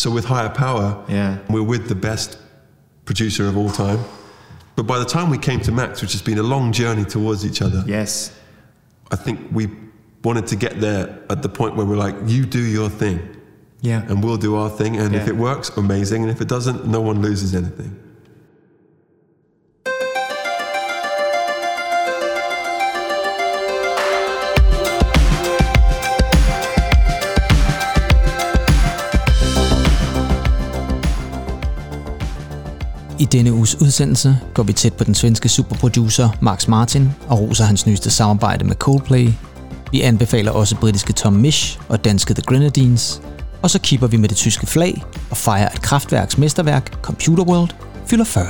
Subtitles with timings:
[0.00, 1.36] So with higher power, Yeah.
[1.50, 2.38] we're with the best
[3.04, 3.98] producer of all time.
[4.74, 7.44] But by the time we came to Max, which has been a long journey towards
[7.44, 8.30] each other, Yes.
[9.10, 9.68] I think we
[10.24, 13.20] wanted to get there at the point where we're like, you do your thing,
[13.82, 14.00] Yeah.
[14.08, 14.96] and we'll do our thing.
[14.96, 16.22] And if it works, amazing.
[16.22, 17.94] And if it doesn't, no one loses anything.
[33.20, 37.64] I denne uges udsendelse går vi tæt på den svenske superproducer Max Martin og roser
[37.64, 39.28] hans nyeste samarbejde med Coldplay.
[39.92, 43.22] Vi anbefaler også britiske Tom Misch og danske The Grenadines.
[43.62, 47.70] Og så kipper vi med det tyske flag og fejrer at Kraftværks mesterværk Computer World
[48.06, 48.46] fylder 40.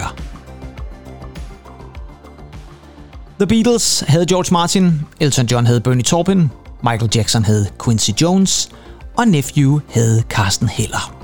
[3.39, 6.51] The Beatles havde George Martin, Elton John havde Bernie Taupin,
[6.83, 8.69] Michael Jackson havde Quincy Jones,
[9.17, 11.20] og Nephew havde Carsten Heller.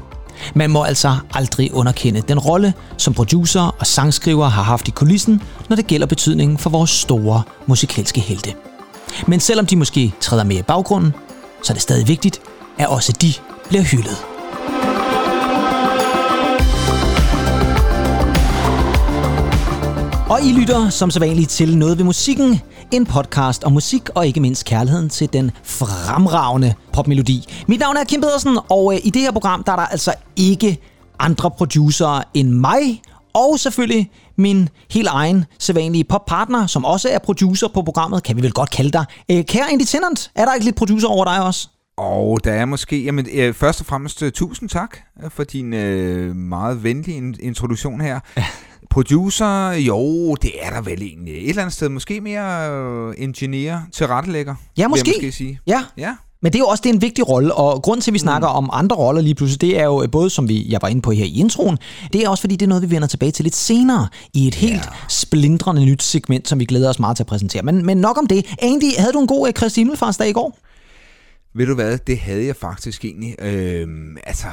[0.54, 5.42] Man må altså aldrig underkende den rolle, som producer og sangskriver har haft i kulissen,
[5.68, 8.54] når det gælder betydningen for vores store musikalske helte.
[9.26, 11.14] Men selvom de måske træder med i baggrunden,
[11.62, 12.40] så er det stadig vigtigt,
[12.78, 13.32] at også de
[13.68, 14.35] bliver hyldet.
[20.30, 22.60] Og I lytter som sædvanligt til Noget ved musikken,
[22.92, 27.44] en podcast om musik og ikke mindst kærligheden til den fremragende popmelodi.
[27.68, 30.14] Mit navn er Kim Pedersen, og øh, i det her program der er der altså
[30.36, 30.78] ikke
[31.18, 33.02] andre producerer end mig,
[33.34, 38.42] og selvfølgelig min helt egen sædvanlige poppartner, som også er producer på programmet, kan vi
[38.42, 39.04] vel godt kalde dig.
[39.30, 41.68] Øh, kære Andy Tennant, er der ikke lidt producer over dig også?
[41.98, 45.74] Og der er måske, jamen øh, først og fremmest uh, tusind tak øh, for din
[45.74, 48.20] øh, meget venlige in- introduktion her.
[48.90, 51.34] Producer, jo, det er der vel egentlig.
[51.34, 54.54] Et eller andet sted, måske mere øh, engineer, tilrettelægger.
[54.76, 55.08] Ja, vil måske.
[55.10, 55.60] Jeg måske sige.
[55.66, 58.10] Ja, Ja, Men det er jo også det er en vigtig rolle, og grund til,
[58.10, 60.66] at vi snakker om andre roller lige pludselig, det er jo øh, både, som vi,
[60.68, 61.78] jeg var inde på her i introen,
[62.12, 64.54] det er også fordi, det er noget, vi vender tilbage til lidt senere i et
[64.54, 67.62] helt splindrende nyt segment, som vi glæder os meget til at præsentere.
[67.62, 68.46] Men, men nok om det.
[68.62, 70.58] Andy, havde du en god øh, Kristi Himmelfartsdag i går?
[71.56, 73.34] ved du hvad, det havde jeg faktisk egentlig.
[73.38, 74.46] Øhm, altså,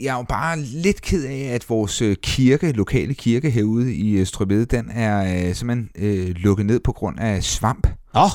[0.00, 4.10] jeg er jo bare lidt ked af, at vores øh, kirke, lokale kirke herude i
[4.10, 7.86] øh, Strøbede, den er øh, simpelthen øh, lukket ned på grund af svamp.
[8.14, 8.30] Åh, oh,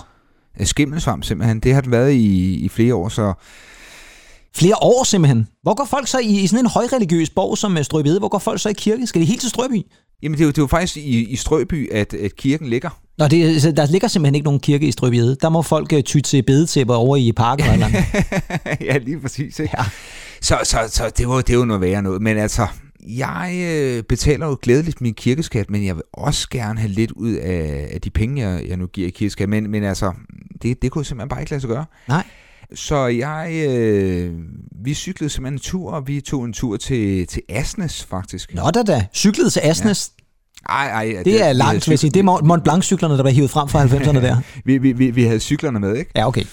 [0.65, 1.59] skimmelsvamp simpelthen.
[1.59, 3.33] Det har den været i, i flere år, så
[4.55, 5.47] flere år simpelthen.
[5.63, 8.19] Hvor går folk så i, i sådan en højreligiøs borg som øh, Strøbede?
[8.19, 9.07] Hvor går folk så i kirke?
[9.07, 9.81] Skal de helt til Strøby?
[10.23, 12.99] Jamen, det er jo, det er jo faktisk i, i Strøby, at, at kirken ligger.
[13.19, 15.37] Nå, det, der ligger simpelthen ikke nogen kirke i Strøbede.
[15.41, 18.05] Der må folk øh, ty til bedetæpper over i parken eller noget.
[18.81, 19.59] ja, lige præcis.
[19.59, 19.73] Ikke?
[19.77, 19.83] Ja.
[20.41, 22.21] Så, så, så det, var, det jo noget værre noget.
[22.21, 22.67] Men altså,
[23.07, 27.33] jeg øh, betaler jo glædeligt min kirkeskat, men jeg vil også gerne have lidt ud
[27.33, 29.49] af, af de penge, jeg, jeg nu giver i kirkeskat.
[29.49, 30.13] Men, men altså,
[30.61, 31.85] det, det kunne simpelthen bare ikke lade sig gøre.
[32.07, 32.23] Nej.
[32.75, 34.33] Så jeg, øh,
[34.83, 38.53] vi cyklede simpelthen en tur, og vi tog en tur til, til Asnes, faktisk.
[38.53, 39.05] Nå da da.
[39.13, 40.11] Cyklede til Asnes.
[40.69, 42.09] Ej, ej, Det er vi langt, vil jeg sige.
[42.11, 44.37] Det er Mont- Blanc-cyklerne, der var hivet frem fra 90'erne der.
[44.65, 46.11] Vi, vi, vi, vi havde cyklerne med, ikke?
[46.15, 46.43] Ja, okay.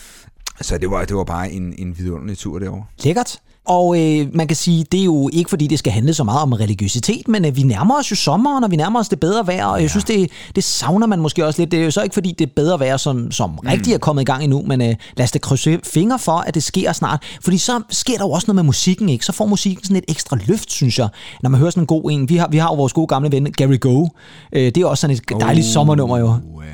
[0.60, 2.84] Så det var, det var bare en, en vidunderlig tur derovre.
[3.04, 3.38] Lækkert.
[3.66, 6.42] Og øh, man kan sige, det er jo ikke fordi, det skal handle så meget
[6.42, 9.46] om religiøsitet, men øh, vi nærmer os jo sommeren, og vi nærmer os det bedre
[9.46, 11.70] vejr, og jeg synes, det, det savner man måske også lidt.
[11.70, 13.58] Det er jo så ikke fordi, det er bedre vejr, som, som mm.
[13.68, 16.54] rigtig er kommet i gang endnu, men øh, lad os da krydse fingre for, at
[16.54, 17.22] det sker snart.
[17.42, 19.24] Fordi så sker der jo også noget med musikken, ikke?
[19.24, 21.08] Så får musikken sådan et ekstra løft, synes jeg,
[21.42, 22.28] når man hører sådan en god en.
[22.28, 24.08] Vi har, vi har jo vores gode gamle ven, Gary Go.
[24.52, 25.72] Øh, det er også sådan et dejligt oh.
[25.72, 26.26] sommernummer jo.
[26.26, 26.64] Uh,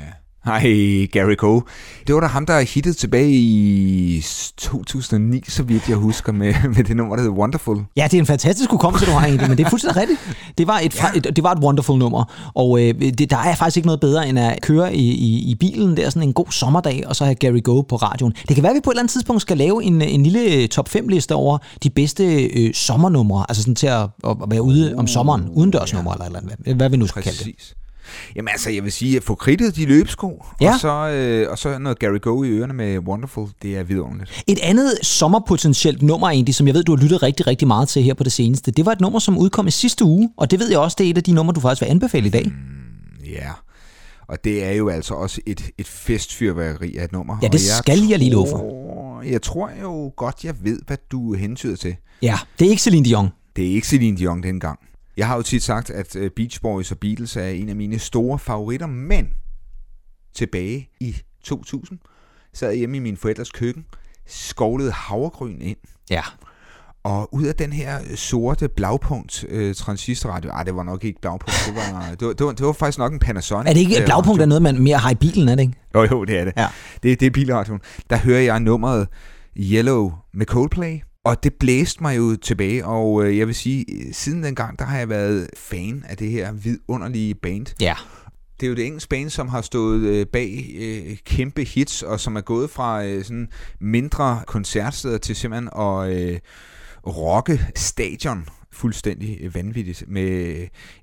[0.45, 0.61] Hej,
[1.11, 1.61] Gary Go.
[2.07, 4.25] Det var da ham, der hittede tilbage i
[4.57, 7.77] 2009, så vidt jeg husker, med, med det nummer, der hedder Wonderful.
[7.95, 10.19] Ja, det er en fantastisk hukommelse, du har egentlig, men det er fuldstændig rigtigt.
[10.57, 11.07] Det var et, ja.
[11.15, 14.27] et, det var et wonderful nummer, og øh, det, der er faktisk ikke noget bedre,
[14.27, 17.35] end at køre i, i, i bilen der sådan en god sommerdag, og så have
[17.35, 18.33] Gary Go på radioen.
[18.47, 20.67] Det kan være, at vi på et eller andet tidspunkt skal lave en, en lille
[20.67, 24.95] top 5 liste over de bedste øh, sommernumre, altså sådan til at, at være ude
[24.97, 26.25] om sommeren, udendørsnumre ja.
[26.25, 27.73] eller, eller hvad, hvad vi nu skal kalde det.
[28.35, 30.73] Jamen altså, jeg vil sige, at få kridtet de løbesko, Ja.
[30.73, 34.43] og, så, øh, og så noget Gary Go i ørerne med Wonderful, det er vidunderligt.
[34.47, 38.03] Et andet sommerpotentielt nummer egentlig, som jeg ved, du har lyttet rigtig, rigtig meget til
[38.03, 40.59] her på det seneste, det var et nummer, som udkom i sidste uge, og det
[40.59, 42.51] ved jeg også, det er et af de numre, du faktisk vil anbefale i dag.
[43.25, 43.51] Ja,
[44.27, 47.37] og det er jo altså også et, et festfyrværkeri af et nummer.
[47.41, 48.57] Ja, det og skal jeg lige love for.
[48.57, 51.95] tror- Jeg tror jo godt, jeg ved, hvad du hentyder til.
[52.21, 53.29] Ja, det er ikke Celine Dion.
[53.55, 54.79] Det er ikke Celine Dion dengang.
[55.17, 57.99] Jeg har jo tit sagt, at øh, Beach Boys og Beatles er en af mine
[57.99, 59.27] store favoritter, men
[60.35, 61.99] tilbage i 2000
[62.53, 63.85] sad jeg hjemme i min forældres køkken,
[64.27, 65.77] skovlede havregryn ind,
[66.09, 66.21] Ja.
[67.03, 71.55] og ud af den her sorte blaupunkt øh, transistorradio, ah, det var nok ikke blaupunkt,
[71.67, 73.69] det var, det var, det var, det var faktisk nok en Panasonic.
[73.69, 74.41] Er det ikke øh, radio.
[74.41, 75.73] er noget, man mere har i bilen, er det ikke?
[75.95, 76.53] Jo, jo, det er det.
[76.57, 76.67] Ja.
[77.03, 77.81] Det, det er bilradioen.
[78.09, 79.07] Der hører jeg nummeret
[79.57, 80.99] Yellow med Coldplay.
[81.25, 84.97] Og det blæste mig jo tilbage, og øh, jeg vil sige, siden dengang, der har
[84.97, 87.65] jeg været fan af det her vidunderlige band.
[87.81, 87.95] Ja.
[88.59, 92.19] Det er jo det engelske band, som har stået øh, bag øh, kæmpe hits, og
[92.19, 93.47] som er gået fra øh, sådan
[93.79, 96.39] mindre koncertsteder til simpelthen at øh,
[97.07, 100.57] rocke stadion fuldstændig vanvittigt med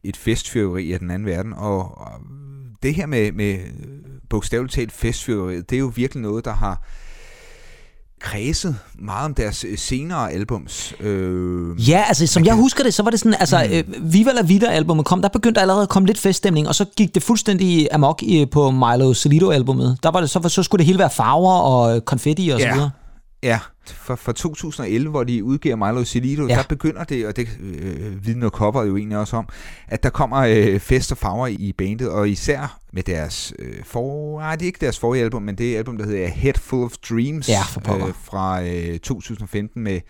[0.05, 1.53] et festfyrveri af den anden verden.
[1.53, 2.21] Og, og
[2.83, 3.59] det her med, med
[4.31, 6.87] bogstaveligt talt festfyrveriet, det er jo virkelig noget, der har
[8.21, 10.95] kredset meget om deres øh, senere albums.
[11.01, 13.75] Øh, ja, altså som jeg husker det, så var det sådan, altså mm.
[13.75, 17.15] øh, Viva La Vida-albumet kom, der begyndte allerede at komme lidt feststemning, og så gik
[17.15, 19.99] det fuldstændig amok i, på Milo Salido-albumet.
[20.03, 22.69] Der var det, så, så skulle det hele være farver og konfetti og ja.
[22.69, 22.91] så videre.
[23.43, 26.55] Ja, for, for 2011, hvor de udgiver Milo Silido, ja.
[26.55, 29.49] der begynder det, og det øh, vidner cover jo egentlig også om,
[29.89, 34.41] at der kommer øh, fest og farver i bandet, og især med deres øh, for...
[34.41, 36.85] Nej, det er ikke deres forrige album, men det er album, der hedder Head Full
[36.85, 40.01] of Dreams ja, for øh, fra øh, 2015 med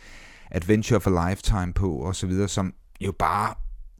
[0.51, 3.55] Adventure of a Lifetime på, og så videre, som jo bare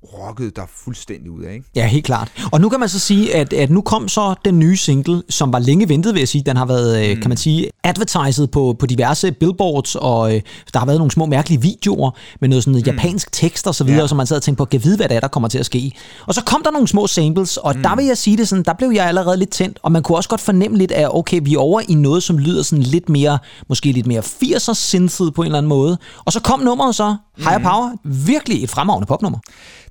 [0.05, 1.67] rockede der fuldstændig ud af, ikke?
[1.75, 2.33] Ja, helt klart.
[2.53, 5.53] Og nu kan man så sige, at, at nu kom så den nye single, som
[5.53, 6.43] var længe ventet, vil jeg sige.
[6.47, 7.21] Den har været, mm.
[7.23, 10.43] kan man sige, advertised på, på diverse billboards, og øh,
[10.73, 12.11] der har været nogle små mærkelige videoer
[12.41, 12.97] med noget sådan noget mm.
[12.97, 14.07] japansk tekst og så videre, ja.
[14.07, 15.67] som man sad og tænkte på, kan vide, hvad det er, der kommer til at
[15.67, 15.93] ske.
[16.27, 17.83] Og så kom der nogle små samples, og mm.
[17.83, 20.19] der vil jeg sige det sådan, der blev jeg allerede lidt tændt, og man kunne
[20.19, 23.09] også godt fornemme lidt af, okay, vi er over i noget, som lyder sådan lidt
[23.09, 23.39] mere,
[23.69, 25.99] måske lidt mere 80'er synthet på en eller anden måde.
[26.25, 27.65] Og så kom nummeret så, Higher mm.
[27.65, 29.39] Power, virkelig et fremragende popnummer.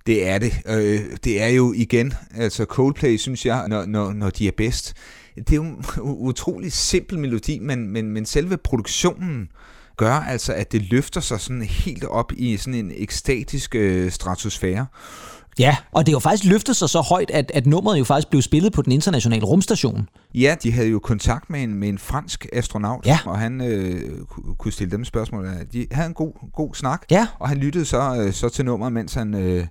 [0.08, 0.62] Det er det.
[0.68, 4.94] Øh, det er jo igen, altså Coldplay, synes jeg, når, når, når de er bedst,
[5.36, 9.50] det er jo en utrolig simpel melodi, men, men, men selve produktionen
[9.98, 14.86] gør altså, at det løfter sig sådan helt op i sådan en ekstatisk øh, stratosfære.
[15.60, 18.42] Ja, og det jo faktisk løftet sig så højt, at, at nummeret jo faktisk blev
[18.42, 20.10] spillet på den internationale rumstation.
[20.36, 23.20] Ja, de havde jo kontakt med en, med en fransk astronaut, ja.
[23.26, 24.02] og han øh,
[24.58, 25.48] kunne stille dem spørgsmål.
[25.74, 27.28] De havde en god, god snak, ja.
[27.40, 29.34] og han lyttede så, øh, så til nummeret, mens han...
[29.34, 29.68] Øh,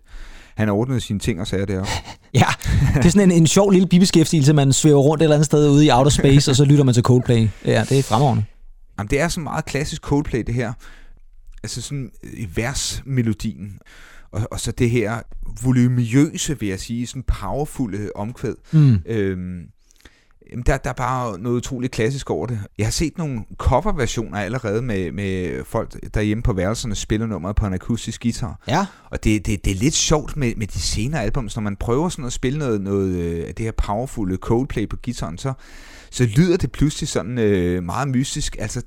[0.56, 1.84] han ordnede sine ting og sager der.
[2.34, 2.46] ja,
[2.94, 5.70] det er sådan en, en sjov lille bibeskæftigelse, man svæver rundt et eller andet sted
[5.70, 7.48] ude i outer space, og så lytter man til Coldplay.
[7.64, 8.44] Ja, det er fremragende.
[8.98, 10.72] Jamen, det er sådan meget klassisk Coldplay, det her.
[11.62, 13.78] Altså sådan i versmelodien.
[14.32, 15.20] Og, og så det her
[15.62, 18.54] volumøse, vil jeg sige, sådan powerfulde omkvæd.
[18.72, 18.98] Mm.
[19.06, 19.62] Øhm,
[20.66, 22.60] der, der er bare noget utroligt klassisk over det.
[22.78, 27.66] Jeg har set nogle coverversioner allerede med, med folk derhjemme på værelserne spiller nummeret på
[27.66, 28.60] en akustisk guitar.
[28.68, 28.86] Ja.
[29.10, 32.08] Og det, det, det er lidt sjovt med, med de senere albums, når man prøver
[32.08, 35.52] sådan at spille noget, noget øh, af det her powerfulde Coldplay på guitaren, så,
[36.10, 38.56] så lyder det pludselig sådan øh, meget mystisk.
[38.58, 38.82] Altså,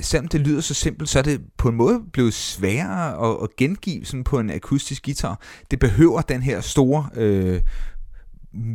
[0.00, 3.56] selvom det lyder så simpelt, så er det på en måde blevet sværere at, at
[3.56, 5.40] gengive sådan på en akustisk guitar.
[5.70, 7.60] Det behøver den her store øh,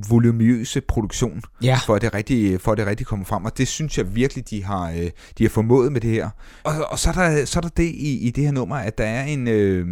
[0.10, 1.80] volumøse produktion, ja.
[1.86, 3.46] for, at det rigtig, for at det rigtig kommer frem.
[3.46, 6.30] Og det synes jeg virkelig, de har, øh, de har formået med det her.
[6.64, 8.98] Og, og så, er der, så er der det i, i det her nummer, at
[8.98, 9.88] der er en, øh,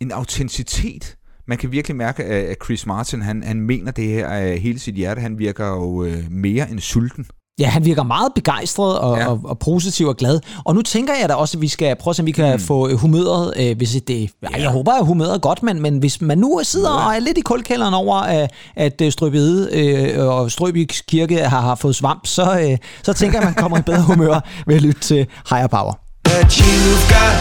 [0.00, 1.16] en autenticitet.
[1.46, 4.94] Man kan virkelig mærke, at Chris Martin, han, han mener det her af hele sit
[4.94, 5.20] hjerte.
[5.20, 7.26] Han virker jo øh, mere end sulten.
[7.58, 9.26] Ja, han virker meget begejstret og, ja.
[9.26, 10.40] og, og positiv og glad.
[10.64, 12.52] Og nu tænker jeg da også, at vi skal prøve at se, om vi kan
[12.52, 12.60] mm.
[12.60, 14.30] få humøret, øh, hvis det...
[14.42, 14.48] Ja.
[14.62, 17.06] Jeg håber, at humøret er godt, men, men hvis man nu sidder ja.
[17.06, 21.60] og er lidt i kulkælderen over, at, at øh, Strøbede øh, og Strøby Kirke har,
[21.60, 24.76] har fået svamp, så, øh, så tænker jeg, at man kommer i bedre humør ved
[24.76, 25.92] at lytte til Higher Power.
[26.24, 27.36] But you've got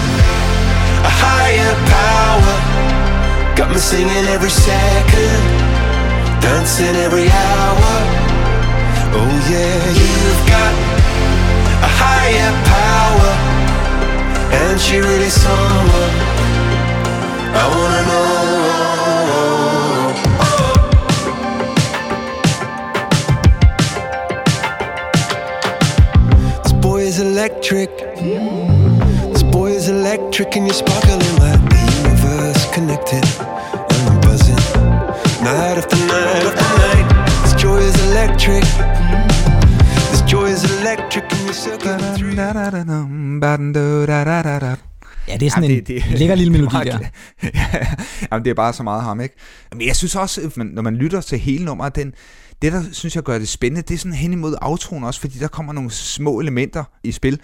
[1.10, 2.56] a higher power
[3.58, 5.44] Got me singing every second
[6.42, 8.13] Dancing every hour
[9.16, 10.74] Oh yeah, you've got
[11.88, 13.32] a higher power
[14.52, 15.30] And she really
[17.56, 18.34] I wanna know.
[26.64, 27.90] This boy is electric.
[29.32, 33.24] This boy is electric and you're sparkling like the universe connected
[34.08, 34.64] I'm buzzing.
[35.44, 37.08] Night after night after night
[37.44, 38.64] This joy is electric
[45.28, 47.00] Ja, det er sådan Jamen, det, det, en lækker lille melodi der.
[48.32, 49.36] Jamen, det er bare så meget ham, ikke?
[49.72, 52.14] Men jeg synes også, at når man lytter til hele nummeret, den,
[52.62, 55.40] det, der synes jeg gør det spændende, det er sådan hen imod outroen også, fordi
[55.40, 57.40] der kommer nogle små elementer i spil.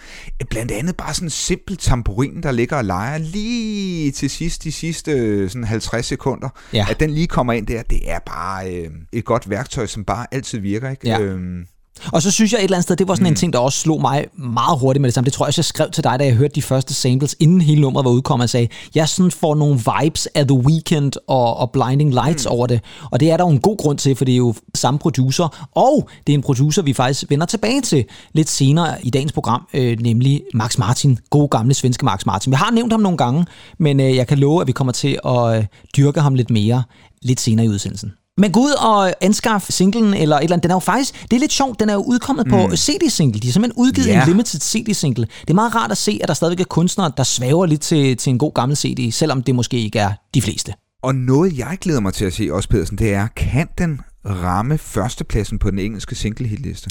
[0.50, 4.72] Blandt andet bare sådan en simpel tamburin, der ligger og leger lige til sidst, de
[4.72, 6.50] sidste sådan 50 sekunder.
[6.74, 6.86] Ja.
[6.90, 10.26] At den lige kommer ind der, det er bare øh, et godt værktøj, som bare
[10.32, 11.10] altid virker, ikke?
[11.10, 11.20] Ja.
[11.20, 11.66] Øhm,
[12.12, 13.32] Og så synes jeg et eller andet sted, det var sådan mm.
[13.32, 15.26] en ting, der også slog mig meget hurtigt med det samme.
[15.26, 17.62] Det tror jeg også, jeg skrev til dig, da jeg hørte de første samples, inden
[17.62, 21.58] hele nummeret var udkommet, og sagde, jeg sådan får nogle vibes af The Weeknd og,
[21.58, 22.52] og Blinding Lights mm.
[22.52, 22.82] over det.
[23.12, 25.68] Og det er der jo en god grund til, for det er jo samme producer,
[25.76, 29.68] og det er en producer, vi faktisk vender tilbage til lidt senere i dagens program,
[29.74, 32.52] øh, nemlig Max Martin, god gamle svenske Max Martin.
[32.52, 33.46] Vi har nævnt ham nogle gange,
[33.78, 35.66] men øh, jeg kan love, at vi kommer til at øh,
[35.98, 36.84] dyrke ham lidt mere
[37.22, 38.12] lidt senere i udsendelsen.
[38.40, 40.64] Men gå ud og anskaffe singlen, eller et eller andet.
[40.64, 42.52] Den er jo faktisk, det er lidt sjovt, den er jo udkommet mm.
[42.52, 43.40] på CD-single.
[43.40, 44.22] De har simpelthen udgivet yeah.
[44.22, 45.28] en limited CD-single.
[45.42, 48.18] Det er meget rart at se, at der stadigvæk er kunstnere, der svæver lidt til,
[48.18, 50.74] til en god gammel CD, selvom det måske ikke er de fleste.
[51.04, 54.78] Og noget, jeg glæder mig til at se også, Pedersen, det er, kan den ramme
[54.78, 56.90] førstepladsen på den engelske single-hitliste?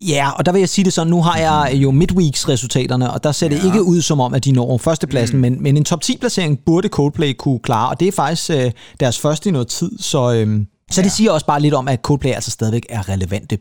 [0.00, 3.24] Ja, og der vil jeg sige det sådan, nu har jeg jo midweeks resultaterne, og
[3.24, 3.64] der ser det ja.
[3.64, 5.40] ikke ud som om, at de når førstepladsen, mm.
[5.40, 8.70] men, men en top 10 placering burde Coldplay kunne klare, og det er faktisk øh,
[9.00, 10.32] deres første i noget tid, så...
[10.32, 13.58] Øh, så det siger også bare lidt om, at Coldplay altså stadigvæk er relevante.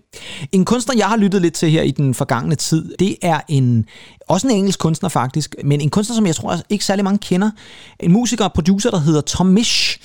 [0.51, 3.86] En kunstner, jeg har lyttet lidt til her i den forgangne tid, det er en
[4.27, 7.51] også en engelsk kunstner faktisk, men en kunstner, som jeg tror ikke særlig mange kender.
[8.00, 10.00] En musiker og producer, der hedder Tom Misch.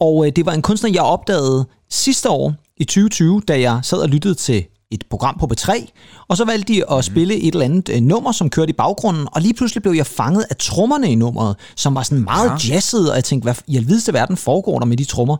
[0.00, 3.98] Og øh, det var en kunstner, jeg opdagede sidste år i 2020, da jeg sad
[3.98, 4.64] og lyttede til
[4.94, 5.86] et program på B3,
[6.28, 7.02] og så valgte de at mhm.
[7.02, 10.06] spille et eller andet øh, nummer, som kørte i baggrunden, og lige pludselig blev jeg
[10.06, 12.74] fanget af trommerne i nummeret, som var sådan meget ja.
[12.74, 15.36] jazzet, og jeg tænkte, hvad i alvideste verden foregår der med de trommer?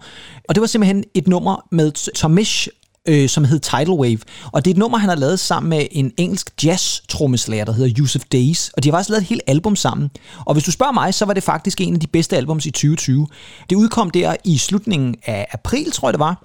[0.49, 2.69] Og det var simpelthen et nummer med Tomish
[3.09, 4.19] øh, som hed Tidal Wave.
[4.53, 7.95] Og det er et nummer, han har lavet sammen med en engelsk jazz-trommeslager, der hedder
[7.99, 8.71] Yusuf Days.
[8.77, 10.11] Og de har faktisk lavet et helt album sammen.
[10.45, 12.71] Og hvis du spørger mig, så var det faktisk en af de bedste albums i
[12.71, 13.27] 2020.
[13.71, 16.45] Det udkom der i slutningen af april, tror jeg det var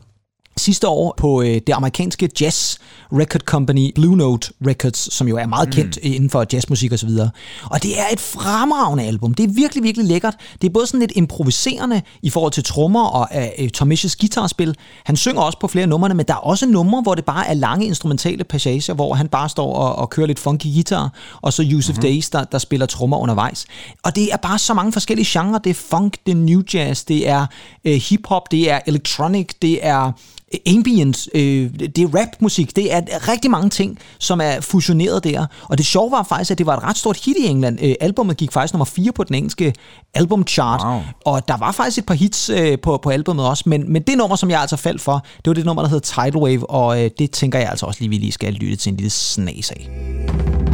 [0.57, 2.77] sidste år på øh, det amerikanske jazz
[3.13, 6.11] record company Blue Note Records, som jo er meget kendt mm.
[6.13, 7.09] inden for jazzmusik osv.
[7.09, 7.29] Og,
[7.71, 9.33] og det er et fremragende album.
[9.33, 10.35] Det er virkelig, virkelig lækkert.
[10.61, 13.27] Det er både sådan lidt improviserende i forhold til trommer og
[13.59, 14.75] øh, Tom Misch's guitarspil.
[15.03, 17.53] Han synger også på flere numre, men der er også numre, hvor det bare er
[17.53, 21.63] lange instrumentale passager, hvor han bare står og, og kører lidt funky guitar, og så
[21.71, 22.01] Yusuf mm-hmm.
[22.01, 23.65] Days, der, der spiller trommer undervejs.
[24.03, 25.59] Og det er bare så mange forskellige genrer.
[25.59, 27.45] Det er funk, det er new jazz, det er
[27.85, 30.11] øh, hip-hop, det er electronic, det er
[30.67, 35.45] ambient, øh, det er rapmusik, det er rigtig mange ting, som er fusioneret der.
[35.63, 37.79] Og det sjove var faktisk, at det var et ret stort hit i England.
[37.81, 39.73] Øh, albumet gik faktisk nummer 4 på den engelske
[40.13, 41.01] albumchart, wow.
[41.25, 44.17] og der var faktisk et par hits øh, på, på albumet også, men, men det
[44.17, 47.03] nummer, som jeg altså faldt for, det var det nummer, der hedder Tidal Wave, og
[47.03, 49.71] øh, det tænker jeg altså også lige, vi lige skal lytte til en lille snas
[49.71, 50.68] af.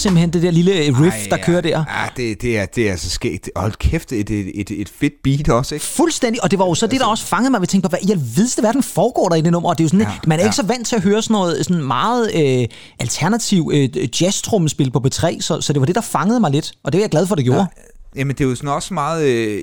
[0.00, 1.44] Simpelthen det der lille riff, Ej, der ja.
[1.44, 1.84] kører der.
[1.88, 3.50] Ja, det, det, er, det er altså skægt.
[3.56, 5.86] Hold kæft, et, et, et, et fedt beat også, ikke?
[5.86, 7.60] Fuldstændig, og det var jo så det, der altså- også fangede mig.
[7.60, 9.68] Vi tænkte på, hvad i alvideste verden foregår der i det nummer?
[9.68, 10.48] Og det er jo sådan, ja, man er ja.
[10.48, 12.68] ikke så vant til at høre sådan noget sådan meget øh,
[13.00, 13.88] alternativ øh,
[14.22, 17.02] jazz-trommespil på B3, så, så det var det, der fangede mig lidt, og det er
[17.02, 17.60] jeg glad for, det gjorde.
[17.60, 18.20] Ja.
[18.20, 19.62] Jamen, det er jo sådan også meget øh,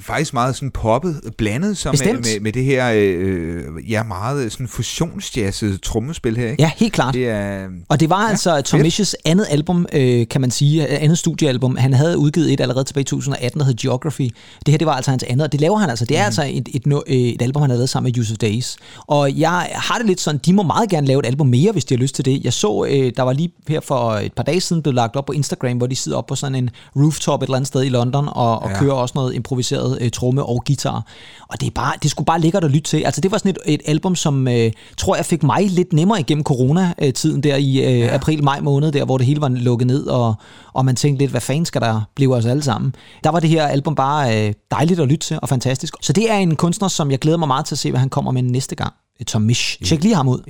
[0.00, 4.68] faktisk meget sådan poppet, blandet som med, med, med det her øh, ja, meget sådan
[4.68, 6.50] fusionsjazzet trommespil her.
[6.50, 6.62] Ikke?
[6.62, 7.14] Ja, helt klart.
[7.14, 10.88] Det er, og det var ja, altså Tom Misch's andet album, øh, kan man sige,
[10.88, 11.76] andet studiealbum.
[11.76, 14.30] Han havde udgivet et allerede tilbage i 2018, der hed Geography.
[14.66, 16.04] Det her, det var altså hans andet, og det laver han altså.
[16.04, 16.26] Det er mm.
[16.26, 18.76] altså et, et, et, et album, han har lavet sammen med Yusuf Days.
[19.06, 21.84] Og jeg har det lidt sådan, de må meget gerne lave et album mere, hvis
[21.84, 22.44] de har lyst til det.
[22.44, 25.26] Jeg så, øh, der var lige her for et par dage siden, blev lagt op
[25.26, 27.88] på Instagram, hvor de sidder op på sådan en rooftop et eller andet sted i
[27.88, 28.78] London, og, og ja.
[28.78, 31.06] kører også noget improviseret øh, tromme og guitar.
[31.48, 33.02] Og det, er bare, det skulle bare lækkert at lytte til.
[33.02, 36.20] Altså det var sådan et, et album, som øh, tror jeg fik mig lidt nemmere
[36.20, 38.14] igennem corona-tiden der i øh, ja.
[38.14, 40.34] april-maj måned, der hvor det hele var lukket ned, og,
[40.72, 42.94] og man tænkte lidt, hvad fanden skal der blive os alle sammen?
[43.24, 45.94] Der var det her album bare øh, dejligt at lytte til og fantastisk.
[46.02, 48.08] Så det er en kunstner, som jeg glæder mig meget til at se, hvad han
[48.08, 48.94] kommer med næste gang.
[49.26, 49.84] Tom Misch.
[49.84, 50.40] Tjek lige ham ud.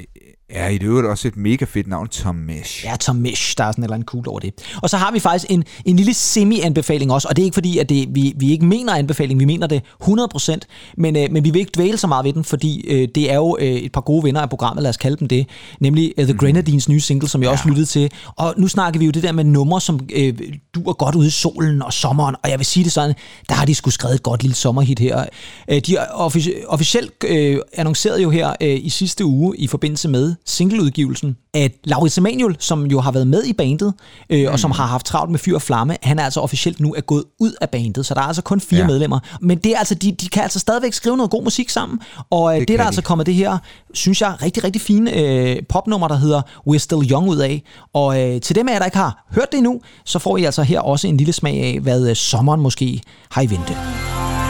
[0.50, 2.84] Ja, i det øvrigt også et mega fedt navn, Tom Misch.
[2.84, 4.54] Ja, Tom Misch, der er sådan et eller andet cool over det.
[4.82, 7.78] Og så har vi faktisk en, en lille semi-anbefaling også, og det er ikke fordi,
[7.78, 10.56] at det, vi, vi ikke mener anbefaling, vi mener det 100%,
[10.96, 13.34] men, øh, men vi vil ikke dvæle så meget ved den, fordi øh, det er
[13.34, 15.46] jo øh, et par gode venner af programmet, lad os kalde dem det,
[15.80, 16.38] nemlig uh, The mm.
[16.38, 17.52] Grenadines nye single, som jeg ja.
[17.52, 18.10] også lyttede til.
[18.36, 20.34] Og nu snakker vi jo det der med numre, som øh,
[20.74, 23.14] duer godt ude i solen og sommeren, og jeg vil sige det sådan,
[23.48, 25.24] der har de sgu skrevet et godt lille sommerhit her.
[25.68, 30.35] Øh, de offic- officielt øh, annoncerede jo her øh, i sidste uge i forbindelse med
[30.44, 33.94] singleudgivelsen, at Laurits Emanuel, som jo har været med i bandet,
[34.30, 34.52] øh, mm.
[34.52, 37.00] og som har haft travlt med fyr og flamme, han er altså officielt nu er
[37.00, 38.86] gået ud af bandet, så der er altså kun fire ja.
[38.86, 39.18] medlemmer.
[39.40, 42.00] Men det er altså, de, de kan altså stadigvæk skrive noget god musik sammen,
[42.30, 42.86] og øh, det, det er der de.
[42.86, 43.58] altså kommet det her,
[43.94, 47.62] synes jeg, rigtig, rigtig fine øh, popnummer, der hedder We're Still Young ud af.
[47.94, 50.44] Og øh, til dem af jer, der ikke har hørt det endnu, så får I
[50.44, 53.00] altså her også en lille smag af, hvad øh, sommeren måske
[53.30, 53.72] har i vente.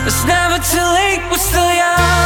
[0.07, 2.26] It's never too late, we're still young.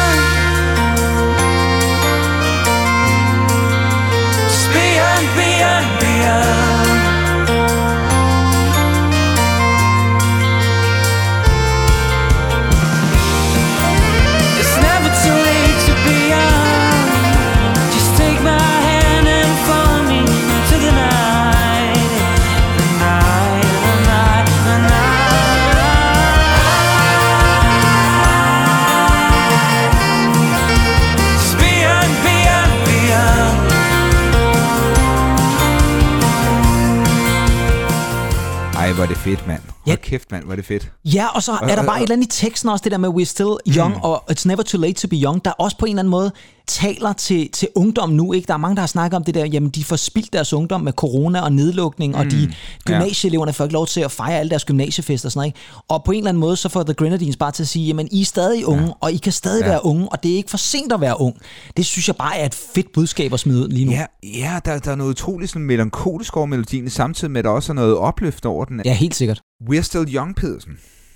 [39.01, 39.63] Hvor er det fedt, mand.
[39.87, 39.97] Ja.
[39.97, 40.93] kæft, mand, hvor er det fedt.
[41.05, 43.09] Ja, og så er der bare et eller andet i teksten også, det der med,
[43.09, 44.01] we're still young, mm.
[44.03, 46.33] og it's never too late to be young, der også på en eller anden måde
[46.71, 48.33] taler til, til ungdom nu.
[48.33, 48.47] Ikke?
[48.47, 50.81] Der er mange, der har snakket om det der, jamen de får spildt deres ungdom
[50.81, 52.19] med corona og nedlukning, mm.
[52.19, 52.53] og de
[52.85, 55.47] gymnasieeleverne får ikke lov til at fejre alle deres gymnasiefester og sådan noget.
[55.49, 55.59] Ikke?
[55.89, 58.09] Og på en eller anden måde, så får The Grenadines bare til at sige, jamen
[58.11, 58.93] I er stadig unge, ja.
[59.01, 59.69] og I kan stadig ja.
[59.69, 61.37] være unge, og det er ikke for sent at være ung.
[61.77, 63.93] Det synes jeg bare er et fedt budskab at smide ud lige nu.
[63.93, 67.51] Ja, ja der, der er noget utroligt sådan melankolsk over melodien, samtidig med, at der
[67.51, 68.81] også er noget opløft over den.
[68.85, 69.41] Ja, helt sikkert.
[69.71, 70.73] We're Still Young, Pedersen.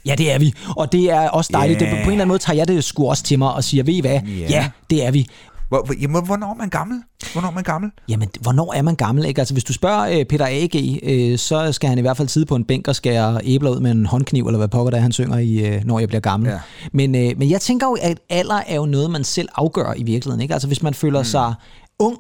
[0.07, 0.55] Ja, det er vi.
[0.77, 1.81] Og det er også dejligt.
[1.81, 1.91] Yeah.
[1.91, 3.85] Det, på en eller anden måde tager jeg det sgu også til mig og siger,
[3.85, 4.21] ved I hvad?
[4.29, 4.51] Yeah.
[4.51, 5.27] Ja, det er vi.
[5.69, 7.03] Hvor, jamen, hvornår er man gammel?
[7.33, 7.91] Hvornår er man gammel?
[8.09, 9.25] Jamen, hvornår er man gammel?
[9.25, 9.41] Ikke?
[9.41, 12.47] Altså, hvis du spørger øh, Peter A.G., øh, så skal han i hvert fald sidde
[12.47, 15.13] på en bænk og skære æbler ud med en håndkniv, eller hvad pokker der han
[15.13, 16.51] synger i, øh, når jeg bliver gammel.
[16.51, 16.59] Ja.
[16.93, 20.03] Men, øh, men jeg tænker jo, at alder er jo noget, man selv afgør i
[20.03, 20.41] virkeligheden.
[20.41, 20.55] Ikke?
[20.55, 21.25] Altså, hvis man føler mm.
[21.25, 21.55] sig
[21.99, 22.19] ung,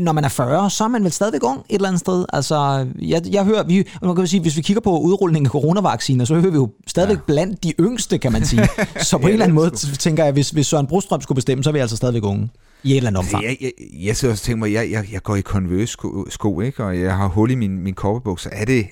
[0.00, 2.24] når man er 40, så er man vel stadigvæk ung et eller andet sted.
[2.32, 6.24] Altså, jeg, jeg hører, vi, man kan sige, hvis vi kigger på udrulningen af coronavacciner,
[6.24, 7.22] så hører vi jo stadigvæk ja.
[7.26, 8.68] blandt de yngste, kan man sige.
[9.00, 11.64] Så på ja, en eller anden måde tænker jeg, hvis, hvis Søren Brostrøm skulle bestemme,
[11.64, 12.50] så er vi altså stadigvæk unge.
[12.84, 13.44] I et eller andet omfang.
[13.44, 15.96] Jeg, jeg, jeg sidder også og tænker mig, jeg, jeg, jeg går i Converse
[16.30, 16.84] sko, ikke?
[16.84, 18.50] og jeg har hul i min, min kopperbukser.
[18.52, 18.86] Er, det,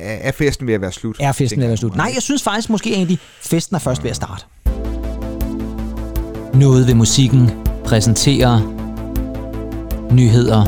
[0.00, 1.16] er festen ved at være slut?
[1.20, 1.96] Er festen ved at være slut?
[1.96, 4.44] Nej, jeg synes faktisk måske egentlig, festen er først ved at starte.
[6.54, 7.50] Noget ved musikken
[7.84, 8.81] præsenterer
[10.12, 10.64] nyheder.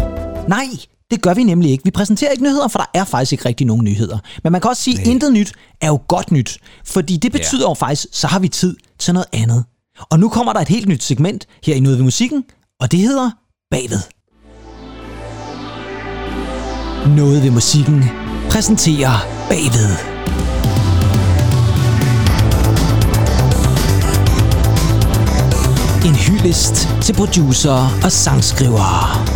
[0.49, 0.67] Nej,
[1.11, 1.85] det gør vi nemlig ikke.
[1.85, 4.19] Vi præsenterer ikke nyheder, for der er faktisk ikke rigtig nogen nyheder.
[4.45, 6.59] Men man kan også sige, at intet nyt er jo godt nyt.
[6.85, 7.71] Fordi det betyder ja.
[7.71, 9.65] jo faktisk, så har vi tid til noget andet.
[10.11, 12.45] Og nu kommer der et helt nyt segment her i Noget ved Musikken,
[12.81, 13.31] og det hedder
[13.71, 14.01] Bagved.
[17.17, 18.05] Noget ved musikken
[18.51, 20.15] præsenterer Bagved.
[26.07, 29.34] En hyldest til producer og sangskrivere.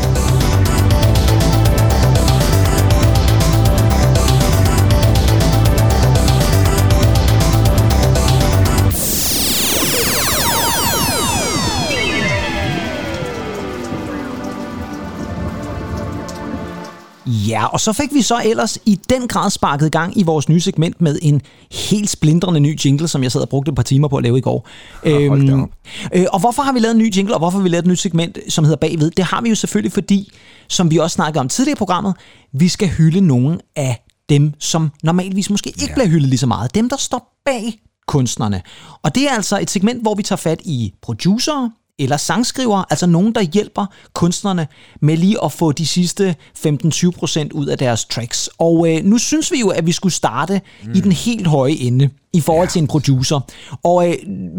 [17.59, 20.61] Ja, og så fik vi så ellers i den grad sparket gang i vores nye
[20.61, 24.09] segment med en helt splindrende ny jingle, som jeg sad og brugte et par timer
[24.09, 24.69] på at lave i går.
[25.05, 25.71] Ja, øhm,
[26.15, 27.89] øh, og hvorfor har vi lavet en ny jingle, og hvorfor har vi lavet et
[27.89, 29.11] nyt segment, som hedder Bagved?
[29.11, 30.33] Det har vi jo selvfølgelig, fordi,
[30.69, 32.15] som vi også snakkede om tidligere i programmet,
[32.53, 35.95] vi skal hylde nogle af dem, som normalvis måske ikke ja.
[35.95, 36.75] bliver hyldet lige så meget.
[36.75, 38.63] Dem, der står bag kunstnerne.
[39.03, 43.07] Og det er altså et segment, hvor vi tager fat i producer, eller sangskriver, altså
[43.07, 44.69] nogen, der hjælper kunstnerne
[45.03, 48.51] med lige at få de sidste 15-20% ud af deres tracks.
[48.59, 50.93] Og øh, nu synes vi jo, at vi skulle starte mm.
[50.95, 52.71] i den helt høje ende i forhold ja.
[52.71, 53.41] til en producer.
[53.85, 54.15] Og øh,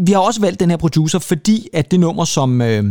[0.06, 2.84] vi har også valgt den her producer, fordi at det nummer, som øh,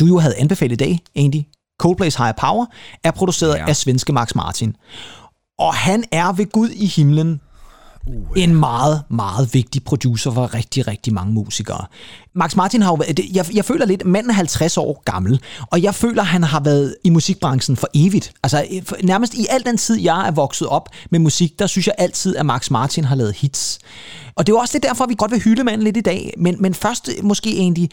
[0.00, 1.42] du jo havde anbefalet i dag, Andy,
[1.82, 2.66] Coldplay's Higher Power,
[3.04, 3.68] er produceret ja.
[3.68, 4.76] af svenske Max Martin.
[5.58, 7.40] Og han er ved Gud i himlen
[8.06, 11.86] Uh, en meget, meget vigtig producer for rigtig, rigtig mange musikere.
[12.34, 15.40] Max Martin har jo været, jeg, jeg føler lidt, manden er 50 år gammel,
[15.70, 18.32] og jeg føler, han har været i musikbranchen for evigt.
[18.42, 18.66] Altså
[19.02, 22.36] nærmest i al den tid, jeg er vokset op med musik, der synes jeg altid,
[22.36, 23.78] at Max Martin har lavet hits.
[24.34, 26.34] Og det er jo også det derfor, vi godt vil hylde manden lidt i dag.
[26.38, 27.90] Men, men først måske egentlig,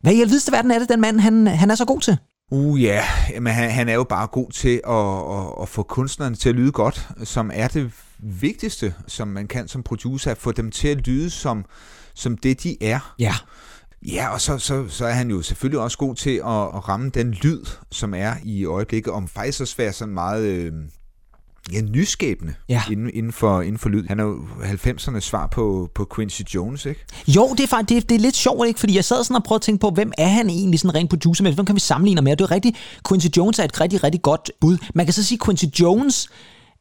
[0.00, 2.16] hvad i alvideste verden er det, den mand, han, han er så god til?
[2.52, 3.04] Uh ja,
[3.40, 6.54] men han, han er jo bare god til at, at, at få kunstnerne til at
[6.54, 7.90] lyde godt, som er det
[8.22, 11.64] vigtigste, som man kan som producer, at få dem til at lyde som,
[12.14, 13.14] som det, de er.
[13.18, 13.34] Ja.
[14.06, 17.10] Ja, og så, så, så er han jo selvfølgelig også god til at, at ramme
[17.10, 20.42] den lyd, som er i øjeblikket, om faktisk også være sådan meget...
[20.44, 20.72] Øh,
[21.72, 22.82] ja, nyskabende Ja.
[22.90, 24.06] Inden, inden, for, inden for lyd.
[24.08, 27.04] Han er jo 90'ernes svar på, på Quincy Jones, ikke?
[27.28, 28.80] Jo, det er faktisk det, er- det er lidt sjovt, ikke?
[28.80, 31.10] Fordi jeg sad sådan og prøvede at tænke på, hvem er han egentlig sådan rent
[31.10, 31.52] producer med?
[31.52, 32.32] Hvem kan vi sammenligne med?
[32.32, 32.76] Og det er rigtigt.
[33.08, 34.78] Quincy Jones er et rigtig, rigtig godt bud.
[34.94, 36.28] Man kan så sige, Quincy Jones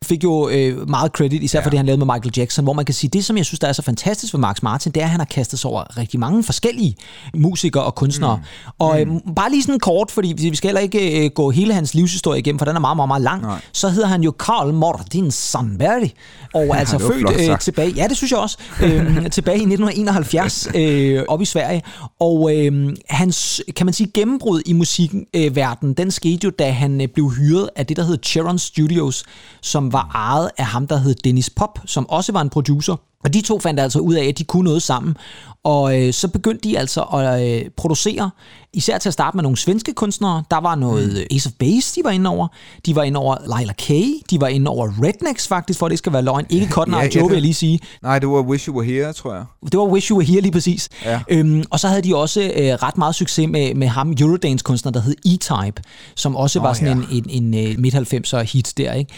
[0.06, 1.66] fik jo øh, meget credit, især ja.
[1.66, 3.60] for det, han lavede med Michael Jackson, hvor man kan sige, det som jeg synes,
[3.60, 5.98] der er så fantastisk ved Max Martin, det er, at han har kastet sig over
[5.98, 6.96] rigtig mange forskellige
[7.36, 8.38] musikere og kunstnere.
[8.38, 8.72] Mm.
[8.80, 11.94] Og øh, bare lige sådan kort, fordi vi skal heller ikke øh, gå hele hans
[11.94, 13.42] livshistorie igennem, for den er meget, meget, meget lang.
[13.42, 13.62] Nej.
[13.74, 16.10] Så hedder han jo Carl Morten Sandberg,
[16.54, 20.68] og er altså født øh, tilbage, ja det synes jeg også, øh, tilbage i 1971
[20.76, 21.84] øh, op i Sverige.
[22.20, 26.72] Og øh, hans, kan man sige, gennembrud i musikverdenen, øh, verden, den skete jo, da
[26.72, 29.24] han øh, blev hyret af det, der hed Cheron Studios,
[29.62, 32.96] som var ejet af ham, der hed Dennis Pop, som også var en producer.
[33.24, 35.18] Og de to fandt altså ud af, at de kunne noget sammen.
[35.64, 38.30] Og øh, så begyndte de altså at øh, producere,
[38.74, 40.44] især til at starte med nogle svenske kunstnere.
[40.52, 41.36] Der var noget mm.
[41.38, 42.48] Ace of Base, de var inde over.
[42.86, 43.88] De var inde over Lila K.
[44.30, 46.46] De var inde over Rednecks faktisk, for at det skal være løgn.
[46.50, 47.80] Ikke Cotton Eye Ja, Joe, vil jeg lige sige.
[48.04, 49.46] Nej, det var Wish You Were Here, tror jeg.
[49.72, 50.90] Det var Wish You Were Here lige præcis.
[51.06, 51.20] Ja.
[51.30, 55.02] Øhm, og så havde de også øh, ret meget succes med, med ham, Eurodance-kunstner, der
[55.02, 55.82] hed E-Type,
[56.16, 57.16] som også Nå, var sådan ja.
[57.16, 58.94] en, en, en uh, midt-90'er hit der.
[58.94, 59.14] Ikke?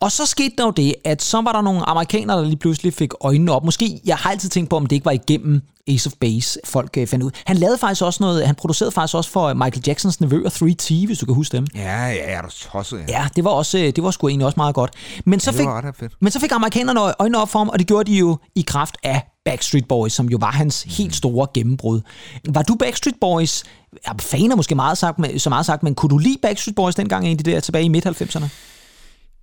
[0.00, 2.94] Og så skete der jo det, at så var der nogle amerikanere, der lige pludselig
[2.94, 3.64] fik øjnene op.
[3.64, 6.90] Måske, jeg har altid tænkt på, om det ikke var igennem Ace of Base, folk
[6.98, 7.30] øh, fandt ud.
[7.44, 11.18] Han lavede faktisk også noget, han producerede faktisk også for Michael Jacksons nevøer 3T, hvis
[11.18, 11.66] du kan huske dem.
[11.74, 13.20] Ja, ja, er du tosset, ja.
[13.20, 14.90] Ja, det var, også, øh, det var sgu egentlig også meget godt.
[15.24, 15.66] Men så det fik,
[15.98, 16.12] fedt.
[16.20, 18.96] men så fik amerikanerne øjnene op for ham, og det gjorde de jo i kraft
[19.02, 22.00] af Backstreet Boys, som jo var hans helt store gennembrud.
[22.48, 23.64] Var du Backstreet Boys?
[24.06, 26.94] Ja, fan er måske meget sagt, så meget sagt, men kunne du lide Backstreet Boys
[26.94, 28.48] dengang egentlig der tilbage i midt-90'erne?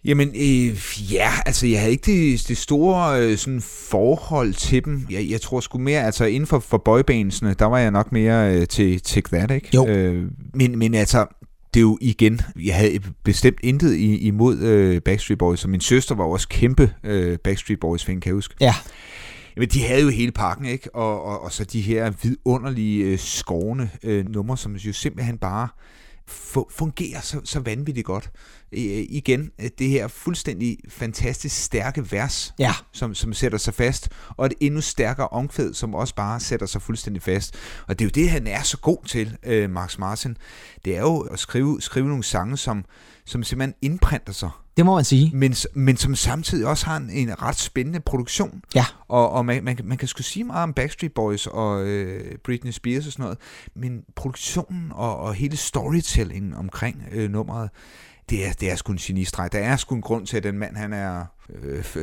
[0.06, 0.78] Jamen, øh,
[1.14, 5.08] ja, altså jeg havde ikke det, det store øh, sådan forhold til dem.
[5.10, 8.56] Jeg, jeg tror sgu mere, altså inden for, for boybandsene, der var jeg nok mere
[8.56, 9.70] øh, til Take That, ikke?
[9.74, 9.88] Jo.
[9.88, 11.26] Øh, men, men altså,
[11.74, 15.82] det er jo igen, jeg havde bestemt intet i, imod øh, Backstreet Boys, og min
[15.82, 18.56] søster var også kæmpe øh, Backstreet Boys-fan, kan jeg huske.
[18.60, 18.74] Ja.
[19.56, 20.96] Jamen, de havde jo hele pakken, ikke?
[20.96, 25.68] Og, og, og så de her vidunderlige, øh, skovne øh, numre, som jo simpelthen bare
[26.70, 28.32] fungerer så, så vanvittigt godt.
[28.72, 28.80] Øh,
[29.10, 32.74] igen, det her fuldstændig fantastisk stærke vers, Ja.
[32.92, 36.82] som, som sætter sig fast, og et endnu stærkere omkvæd, som også bare sætter sig
[36.82, 37.56] fuldstændig fast.
[37.88, 40.38] Og det er jo det, han er så god til, øh, Max Martin.
[40.86, 42.86] Det er jo at skrive, skrive nogle sange, som,
[43.26, 45.32] som simpelthen indprinter sig, Det må man sige.
[45.34, 48.62] men, men som samtidig også har en, en ret spændende produktion.
[48.76, 48.86] Ja.
[49.08, 52.36] Og, og man, man, kan- man kan sgu sige meget om Backstreet Boys og øh,
[52.44, 53.38] Britney Spears og sådan noget,
[53.76, 57.70] men produktionen og, og hele storytellingen omkring øh, nummeret,
[58.30, 59.52] det er, det er sgu en genistreg.
[59.52, 61.26] Der er sgu en grund til, at den mand, han er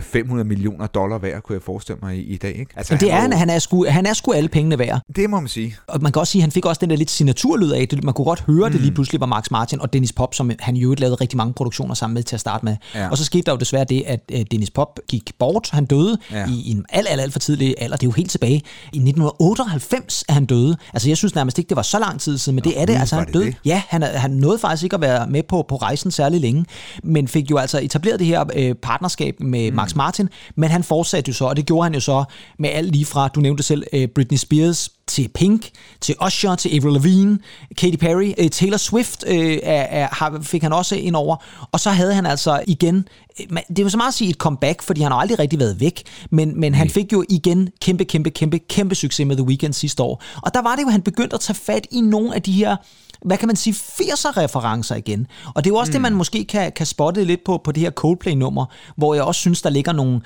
[0.01, 2.57] 500 millioner dollar værd, kunne jeg forestille mig i, i dag.
[2.59, 2.73] Ikke?
[2.77, 5.01] Altså, Men det er var han, han er, sgu, han er sgu alle pengene værd.
[5.17, 5.77] Det må man sige.
[5.87, 8.05] Og man kan også sige, at han fik også den der lidt signaturlyd af det.
[8.05, 8.73] Man kunne godt høre, mm.
[8.73, 11.53] det lige pludselig var Max Martin og Dennis Pop, som han jo lavede rigtig mange
[11.55, 12.77] produktioner sammen med til at starte med.
[12.95, 13.09] Ja.
[13.11, 15.69] Og så skete der jo desværre det, at øh, Dennis Pop gik bort.
[15.73, 16.47] Han døde ja.
[16.49, 17.97] I, en alt, alt, alt for tidlig alder.
[17.97, 18.63] Det er jo helt tilbage.
[18.93, 20.77] I 1998 er han døde.
[20.93, 22.95] Altså jeg synes nærmest ikke, det var så lang tid siden, men det er det.
[22.97, 23.45] Altså han det døde.
[23.47, 23.57] det?
[23.65, 26.65] Ja, han, er- han nåede faktisk ikke at være med på, på rejsen særlig længe,
[27.03, 29.77] men fik jo altså etableret det her øh, partnerskab med mm.
[29.77, 32.25] Max Martin, men han fortsatte jo så, og det gjorde han jo så
[32.59, 36.77] med alt lige fra, du nævnte selv, øh, Britney Spears, til Pink, til Usher, til
[36.77, 37.39] Avril Lavigne,
[37.77, 41.37] Katy Perry, øh, Taylor Swift øh, er, er, fik han også ind over.
[41.73, 43.09] Og så havde han altså igen,
[43.41, 45.59] øh, det er jo så meget at sige et comeback, fordi han har aldrig rigtig
[45.59, 49.47] været væk, men, men han fik jo igen kæmpe, kæmpe, kæmpe, kæmpe succes med The
[49.47, 50.23] Weeknd sidste år.
[50.43, 52.77] Og der var det jo, han begyndte at tage fat i nogle af de her
[53.25, 55.27] hvad kan man sige, 80'er-referencer igen.
[55.55, 55.93] Og det er jo også mm.
[55.93, 59.41] det, man måske kan, kan spotte lidt på, på det her Coldplay-nummer, hvor jeg også
[59.41, 60.21] synes, der ligger nogle,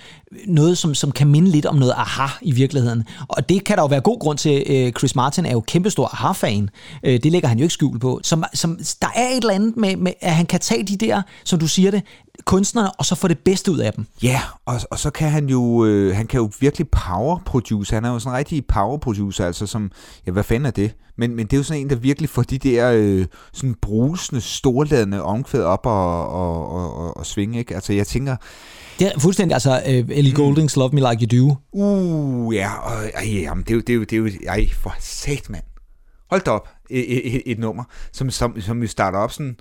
[0.46, 3.04] noget, som, som kan minde lidt om noget aha i virkeligheden.
[3.28, 4.62] Og det kan der jo være god grund til.
[4.66, 6.70] Øh, Chris Martin er jo kæmpestor aha-fan.
[7.02, 8.20] Øh, Det lægger han jo ikke skjul på.
[8.22, 11.22] Som, som, der er et eller andet med, med, at han kan tage de der,
[11.44, 12.02] som du siger det,
[12.44, 14.06] kunstnere, og så få det bedste ud af dem.
[14.22, 17.94] Ja, og, og så kan han jo, øh, han kan jo virkelig power produce.
[17.94, 19.90] Han er jo sådan en rigtig power producer, altså som,
[20.26, 20.94] ja, hvad fanden er det?
[21.16, 24.40] Men, men det er jo sådan en, der virkelig får de der øh, sådan brusende,
[24.40, 27.74] storladende omkvæd op og, og, og, og, og svinge, ikke?
[27.74, 28.36] Altså jeg tænker,
[28.98, 31.56] Det er fuldstændig, altså uh, Ellie Goulding's Love Me Like You Do.
[31.72, 34.68] uh, ja, og, ej, jamen, det er jo, det er jo, det er jo, ej,
[34.82, 35.64] for sat, mand.
[36.30, 39.56] Hold da op, et, et, et nummer, som, som, som vi starter op sådan,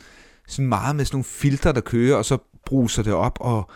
[0.48, 3.69] sådan meget med sådan nogle filter, der kører, og så bruser det op, og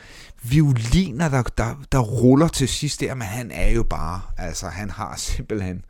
[0.44, 4.90] violiner, der, der, der ruller til sidst der, men han er jo bare, altså han
[4.90, 5.82] har simpelthen,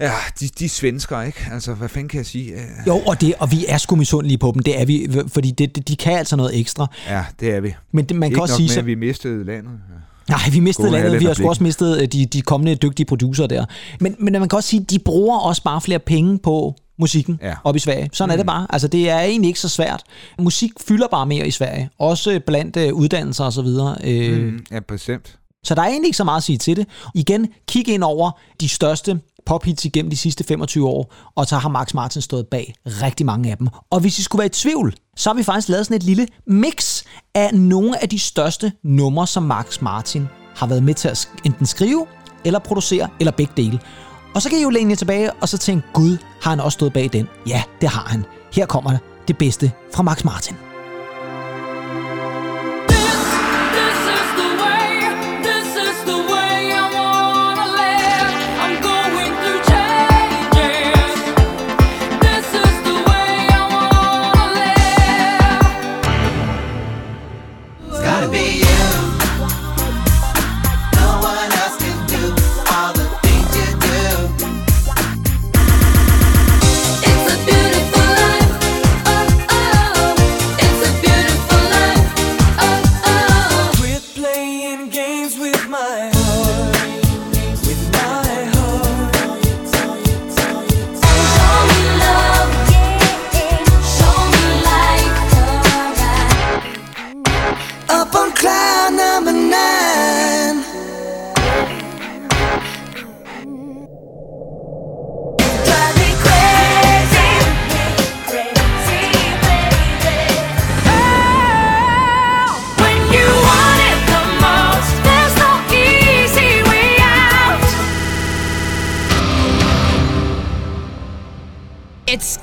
[0.00, 1.38] ja, de, de svensker, ikke?
[1.52, 2.52] Altså, hvad fanden kan jeg sige?
[2.52, 5.50] Øh, Jo, og, det, og vi er sgu misundelige på dem, det er vi, fordi
[5.50, 6.86] det, det, de kan altså noget ekstra.
[7.08, 7.74] Ja, det er vi.
[7.92, 9.72] Men det, man kan Ikke også nok sige, med, så, at vi mistede landet.
[9.72, 9.94] Ja.
[10.28, 11.20] Nej, vi mistede Gode landet.
[11.20, 13.64] Vi har sgu også mistet øh, de, de kommende dygtige producer der.
[14.00, 17.54] Men, men man kan også sige, de bruger også bare flere penge på musikken ja.
[17.64, 18.10] op i Sverige.
[18.12, 18.32] Sådan mm.
[18.32, 18.46] er det mm.
[18.46, 18.66] bare.
[18.70, 20.02] Altså, det er egentlig ikke så svært.
[20.38, 21.90] Musik fylder bare mere i Sverige.
[21.98, 23.96] Også blandt uh, uddannelser og så videre.
[24.04, 25.36] Øh, mm, ja, bestemt.
[25.64, 26.86] Så der er egentlig ikke så meget at sige til det.
[27.14, 31.68] Igen, kig ind over de største pophits igennem de sidste 25 år, og så har
[31.68, 33.68] Max Martin stået bag rigtig mange af dem.
[33.90, 36.26] Og hvis I skulle være i tvivl, så har vi faktisk lavet sådan et lille
[36.46, 37.02] mix
[37.34, 41.66] af nogle af de største numre, som Max Martin har været med til at enten
[41.66, 42.06] skrive,
[42.44, 43.80] eller producere, eller begge dele.
[44.34, 46.76] Og så kan I jo læne jer tilbage og så tænke, gud, har han også
[46.76, 47.28] stået bag den?
[47.46, 48.24] Ja, det har han.
[48.52, 50.69] Her kommer det bedste fra Max Martin.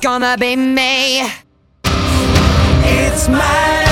[0.01, 1.21] Gonna be me.
[2.83, 3.86] It's my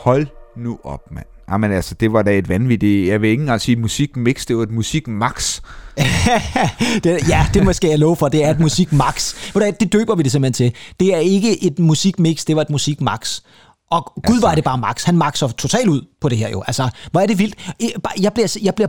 [0.00, 1.26] Hold nu op, mand.
[1.50, 4.62] Jamen altså, det var da et vanvittigt, jeg vil ikke engang sige musikmix, det var
[4.62, 5.60] et musikmax.
[7.04, 9.34] det, ja, det måske jeg love for, det er et musikmax.
[9.54, 10.80] Det døber vi det simpelthen til.
[11.00, 13.40] Det er ikke et musikmix, det var et musikmax.
[13.90, 14.46] Og gud altså.
[14.46, 15.04] var det bare Max.
[15.04, 16.62] Han maxer totalt ud på det her jo.
[16.66, 17.72] Altså, hvor er det vildt.
[18.20, 18.88] Jeg bliver, jeg bliver,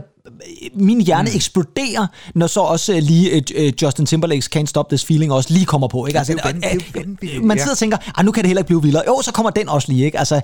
[0.74, 1.36] min hjerne mm.
[1.36, 5.88] eksploderer, når så også lige uh, Justin Timberlake's Can't Stop This Feeling også lige kommer
[5.88, 6.06] på.
[6.06, 6.18] Ikke?
[6.18, 7.44] Altså, det er jo vanvittigt.
[7.44, 9.02] Man sidder og tænker, ah, nu kan det heller ikke blive vildere.
[9.06, 10.04] Jo, så kommer den også lige.
[10.04, 10.18] Ikke?
[10.18, 10.40] Altså,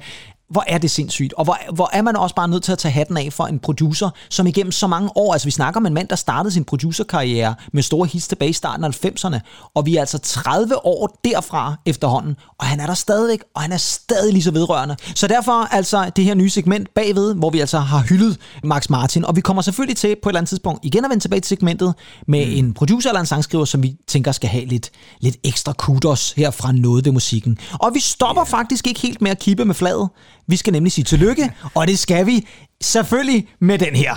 [0.51, 1.33] hvor er det sindssygt.
[1.33, 3.59] Og hvor, hvor er man også bare nødt til at tage hatten af for en
[3.59, 6.65] producer, som igennem så mange år, altså vi snakker om en mand, der startede sin
[6.65, 9.39] producerkarriere med store hits tilbage i starten af 90'erne,
[9.75, 13.73] og vi er altså 30 år derfra efterhånden, og han er der stadigvæk, og han
[13.73, 14.97] er stadig lige så vedrørende.
[15.15, 19.25] Så derfor altså det her nye segment bagved, hvor vi altså har hyldet Max Martin,
[19.25, 21.49] og vi kommer selvfølgelig til på et eller andet tidspunkt igen at vende tilbage til
[21.49, 21.95] segmentet
[22.27, 22.53] med mm.
[22.53, 26.51] en producer eller en sangskriver, som vi tænker skal have lidt, lidt ekstra kudos her
[26.51, 27.59] fra noget ved musikken.
[27.73, 28.51] Og vi stopper yeah.
[28.51, 30.09] faktisk ikke helt med at kippe med fladet.
[30.49, 32.47] Vi skal nemlig sige tillykke, og det skal vi
[32.83, 34.15] selvfølgelig med den her.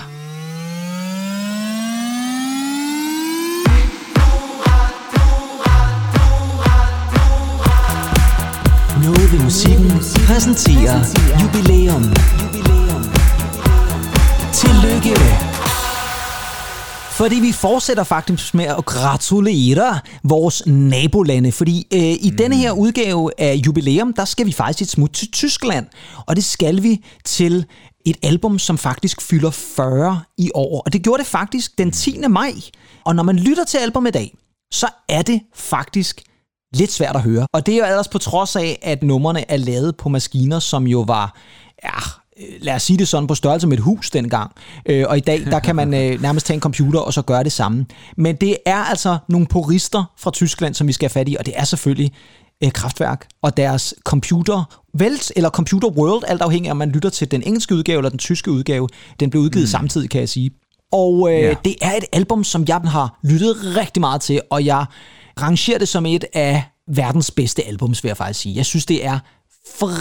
[9.04, 9.92] Noget ved musikken
[10.28, 11.00] præsenterer
[11.42, 12.04] jubilæum.
[14.54, 15.61] Tillykke
[17.12, 22.38] fordi vi fortsætter faktisk med at gratulere vores nabolande, fordi øh, i mm.
[22.38, 25.86] denne her udgave af jubilæum, der skal vi faktisk et smut til Tyskland,
[26.26, 27.66] og det skal vi til
[28.06, 32.18] et album, som faktisk fylder 40 i år, og det gjorde det faktisk den 10.
[32.30, 32.54] maj.
[33.06, 34.38] Og når man lytter til album i dag,
[34.72, 36.24] så er det faktisk
[36.74, 37.48] lidt svært at høre.
[37.54, 40.88] Og det er jo ellers på trods af, at numrene er lavet på maskiner, som
[40.88, 41.38] jo var
[41.84, 42.21] ja,
[42.62, 44.52] lad os sige det sådan, på størrelse med et hus dengang.
[44.86, 47.44] Øh, og i dag, der kan man øh, nærmest tage en computer og så gøre
[47.44, 47.86] det samme.
[48.18, 51.46] Men det er altså nogle purister fra Tyskland, som vi skal have fat i, og
[51.46, 52.12] det er selvfølgelig
[52.64, 57.10] øh, Kraftværk og deres computer Welt eller Computer World, alt afhængig af, om man lytter
[57.10, 58.88] til den engelske udgave eller den tyske udgave.
[59.20, 59.72] Den blev udgivet mm.
[59.72, 60.52] samtidig, kan jeg sige.
[60.92, 61.56] Og øh, yeah.
[61.66, 64.86] det er et album, som jeg har lyttet rigtig meget til, og jeg
[65.42, 68.56] rangerer det som et af verdens bedste albums, vil jeg faktisk sige.
[68.56, 69.20] Jeg synes, det er
[69.76, 69.92] for...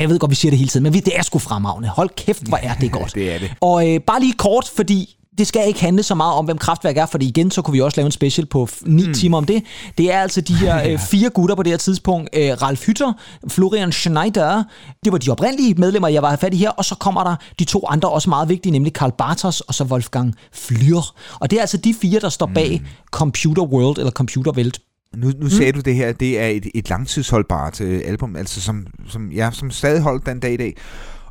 [0.00, 1.88] Jeg ved godt, vi siger det hele tiden, men det er sgu fremragende.
[1.88, 3.14] Hold kæft, hvor er det godt.
[3.14, 3.52] det er det.
[3.60, 6.96] Og øh, bare lige kort, fordi det skal ikke handle så meget om, hvem kraftværk
[6.96, 9.14] er, fordi igen, så kunne vi også lave en special på 9 mm.
[9.14, 9.62] timer om det.
[9.98, 12.30] Det er altså de her øh, fire gutter på det her tidspunkt.
[12.32, 13.12] Øh, Ralf Hytter,
[13.48, 14.64] Florian Schneider,
[15.04, 17.64] det var de oprindelige medlemmer, jeg var fat i her, og så kommer der de
[17.64, 21.14] to andre også meget vigtige, nemlig Karl Bartos og så Wolfgang Flür.
[21.40, 22.86] Og det er altså de fire, der står bag mm.
[23.10, 24.80] Computer World eller Computer Welt.
[25.16, 25.50] Nu, nu mm.
[25.50, 29.50] sagde du det her, det er et, et langtidsholdbart øh, album, altså som, som, ja,
[29.52, 30.76] som stadig holdt den dag i dag.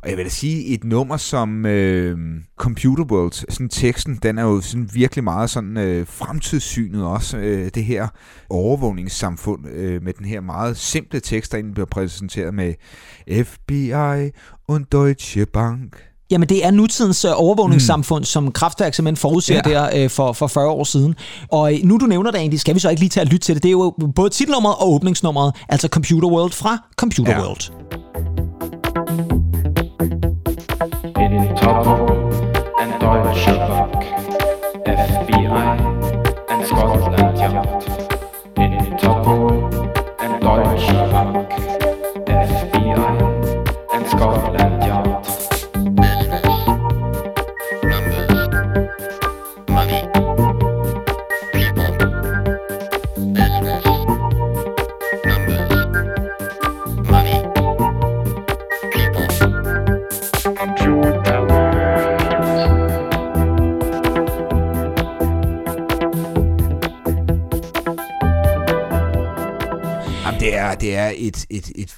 [0.02, 2.18] Og jeg vil da sige, et nummer som øh,
[2.56, 7.70] Computer World, sådan teksten, den er jo sådan virkelig meget sådan øh, fremtidssynet også, øh,
[7.74, 8.08] det her
[8.50, 12.74] overvågningssamfund øh, med den her meget simple tekst, der egentlig bliver præsenteret med
[13.44, 14.30] FBI
[14.68, 16.05] und Deutsche Bank.
[16.30, 18.24] Jamen, det er nutidens uh, overvågningssamfund, mm.
[18.24, 19.60] som Kraftværk simpelthen forudser ja.
[19.60, 21.14] der uh, for, for 40 år siden.
[21.50, 23.44] Og uh, nu du nævner det egentlig, skal vi så ikke lige tage at lytte
[23.46, 23.62] til det.
[23.62, 27.40] Det er jo både titelnummeret og åbningsnummeret, altså Computer World fra Computer ja.
[27.40, 27.62] World.
[31.24, 31.86] In top
[32.80, 34.04] and Deutsche Bank,
[34.86, 35.46] FBI
[36.50, 37.82] and Scotland Yard.
[38.58, 39.26] In top
[40.22, 41.52] and Deutsche Bank,
[42.60, 42.98] FBI
[43.94, 44.75] and Scotland
[71.26, 71.96] et, et, et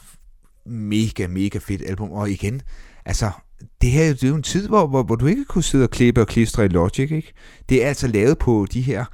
[0.67, 2.11] mega, mega fedt album.
[2.11, 2.63] Og igen,
[3.05, 3.31] altså,
[3.83, 5.91] det her det er jo en tid, hvor, hvor, hvor du ikke kunne sidde og
[5.91, 7.33] klippe og klistre i Logic, ikke?
[7.69, 9.05] Det er altså lavet på de her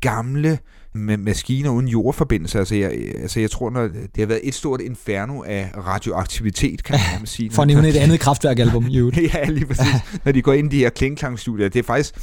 [0.00, 0.58] gamle
[0.94, 2.58] maskiner uden jordforbindelse.
[2.58, 6.98] Altså jeg, altså jeg tror, når det har været et stort inferno af radioaktivitet, kan
[7.18, 7.50] man sige.
[7.50, 8.86] For at nævne et andet kraftværkalbum.
[9.34, 10.20] ja, lige præcis.
[10.24, 11.68] Når de går ind i de her klingklangstudier.
[11.68, 12.14] Det er faktisk,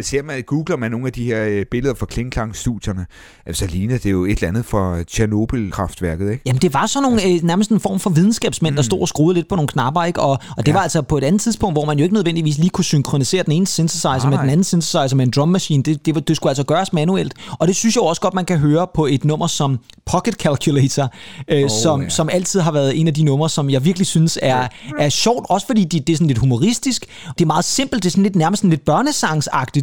[0.00, 3.06] ser man, googler man nogle af de her øh, billeder fra Klingklang-studierne,
[3.52, 6.42] så ligner det jo et eller andet fra Tjernobyl-kraftværket, ikke?
[6.46, 8.76] Jamen, det var sådan nogle, øh, nærmest en form for videnskabsmænd, mm.
[8.76, 10.20] der stod og skruede lidt på nogle knapper, ikke?
[10.20, 10.72] Og, og det ja.
[10.72, 13.52] var altså på et andet tidspunkt, hvor man jo ikke nødvendigvis lige kunne synkronisere den
[13.52, 15.82] ene synthesizer nej, med den anden synthesizer med en drum machine.
[15.82, 17.34] Det, det, det skulle altså gøres manuelt.
[17.58, 21.12] Og det synes jeg også godt, man kan høre på et nummer som Pocket Calculator,
[21.48, 22.08] øh, oh, som, ja.
[22.08, 25.46] som altid har været en af de numre, som jeg virkelig synes er, er sjovt,
[25.48, 27.06] også fordi det, det er sådan lidt humoristisk.
[27.38, 29.73] Det er meget simpelt, det er sådan lidt nærmest sådan lidt børnesangsagtigt.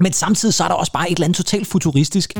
[0.00, 2.34] Men samtidig så er der også bare et eller andet totalt futuristisk.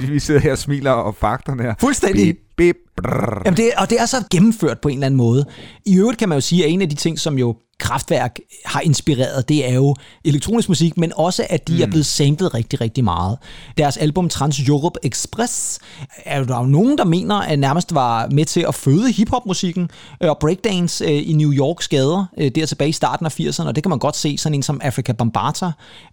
[0.00, 1.74] Vi, vi, sidder her og smiler og fakterne her.
[1.80, 2.38] Fuldstændig.
[2.56, 3.42] Bip, bip, brrr.
[3.44, 5.44] Jamen det, og det er så gennemført på en eller anden måde.
[5.86, 8.80] I øvrigt kan man jo sige, at en af de ting, som jo Kraftværk har
[8.80, 9.94] inspireret, det er jo
[10.24, 11.80] elektronisk musik, men også at de mm.
[11.82, 13.38] er blevet samlet rigtig, rigtig meget.
[13.78, 15.78] Deres album Trans Europe Express
[16.24, 19.12] er jo der er jo nogen, der mener, at nærmest var med til at føde
[19.12, 19.90] hiphop-musikken
[20.22, 23.66] øh, og breakdance øh, i New Yorks gader, øh, der tilbage i starten af 80'erne,
[23.66, 25.70] og det kan man godt se, sådan en som Africa Bambata.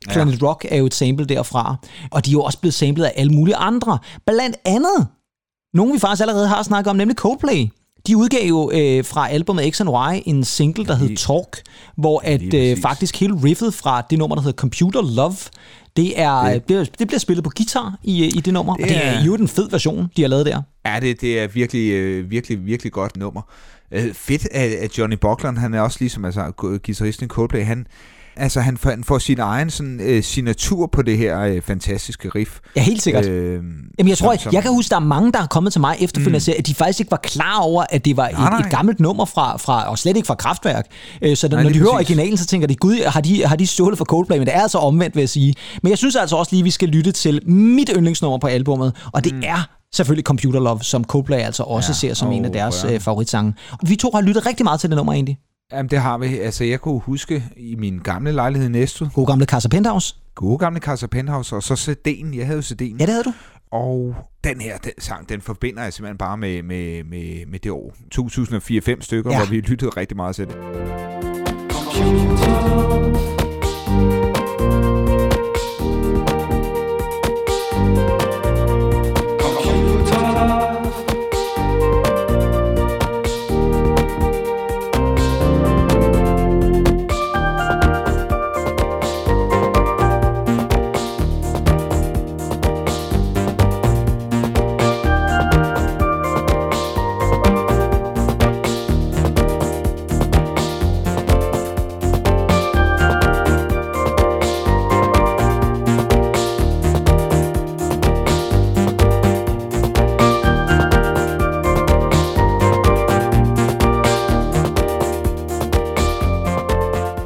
[0.10, 0.48] Planet ja.
[0.48, 1.76] Rock er jo et sample derfra,
[2.12, 3.98] og de er jo også blevet samlet af alle mulige andre.
[4.26, 5.08] Blandt andet
[5.74, 7.68] nogen, vi faktisk allerede har snakket om, nemlig Coldplay.
[8.08, 11.62] De udgav jo øh, fra albumet X and Y en single, der hed Talk,
[11.98, 15.36] hvor at øh, faktisk hele riffet fra det nummer, der hedder Computer Love,
[15.98, 16.68] det, er, Det-
[17.00, 17.08] det.
[17.08, 19.70] Bliver, spillet på guitar i, i det nummer, det og det er- jo en fed
[19.70, 20.62] version, de har lavet der.
[20.86, 23.42] Ja, det, det er virkelig, øh, virkelig, virkelig godt nummer.
[23.92, 26.52] Øh, fedt, at, at Johnny Buckland, han er også ligesom altså,
[26.84, 27.88] guitaristen i Coldplay, han,
[28.40, 32.30] altså, han, får, han får sin egen sådan, øh, signatur på det her øh, fantastiske
[32.36, 32.60] riff.
[32.76, 33.26] Ja, helt sikkert.
[33.26, 33.54] Øh,
[34.00, 35.82] Jamen, jeg tror, jeg, som- jeg kan huske, der er mange, der er kommet til
[35.82, 36.56] mig efterfølgende mm.
[36.60, 38.60] at de faktisk ikke var klar over, at det var Nej, et, nej.
[38.60, 40.86] et gammelt nummer fra, fra, og slet ikke fra Kraftværk.
[41.22, 42.10] Øh, Så Nej, når de lige hører præcis.
[42.10, 44.38] originalen, så tænker de, gud, har de, har de stjålet fra Coldplay?
[44.38, 45.54] Men det er altså omvendt, vil jeg sige.
[45.84, 49.24] Men jeg synes altså også lige, vi skal lytte til mit yndlingsnummer på albummet, og
[49.24, 49.42] det mm.
[49.46, 51.94] er selvfølgelig Computer Love, som Coldplay altså også Ja.
[51.94, 52.94] ser som oh, en af deres ja.
[52.94, 53.54] øh, favoritsange.
[53.84, 55.38] Vi to har lyttet rigtig meget til det nummer egentlig.
[55.72, 56.38] Jamen, det har vi.
[56.40, 60.16] Altså, jeg kunne huske i min gamle lejlighed i Næstved, God gamle Casa Penthouse.
[60.36, 62.38] gode gamle Casa Penthouse, og så CD'en.
[62.38, 62.98] Jeg havde jo CD'en.
[63.00, 63.34] Ja, det havde du.
[63.72, 67.72] Og den her den sang, den forbinder jeg simpelthen bare med, med, med, med det
[67.72, 69.38] år 2004-5 stykker, Ja.
[69.38, 70.56] hvor vi lyttede rigtig meget til det.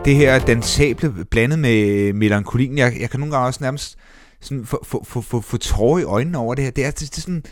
[0.05, 2.77] Det her dansable blandet med melankolien.
[2.77, 3.97] Jeg, jeg kan nogle gange også nærmest
[4.41, 6.71] sådan få, få, få, få, få tårer i øjnene over det her.
[6.71, 7.43] Det er, det, det er sådan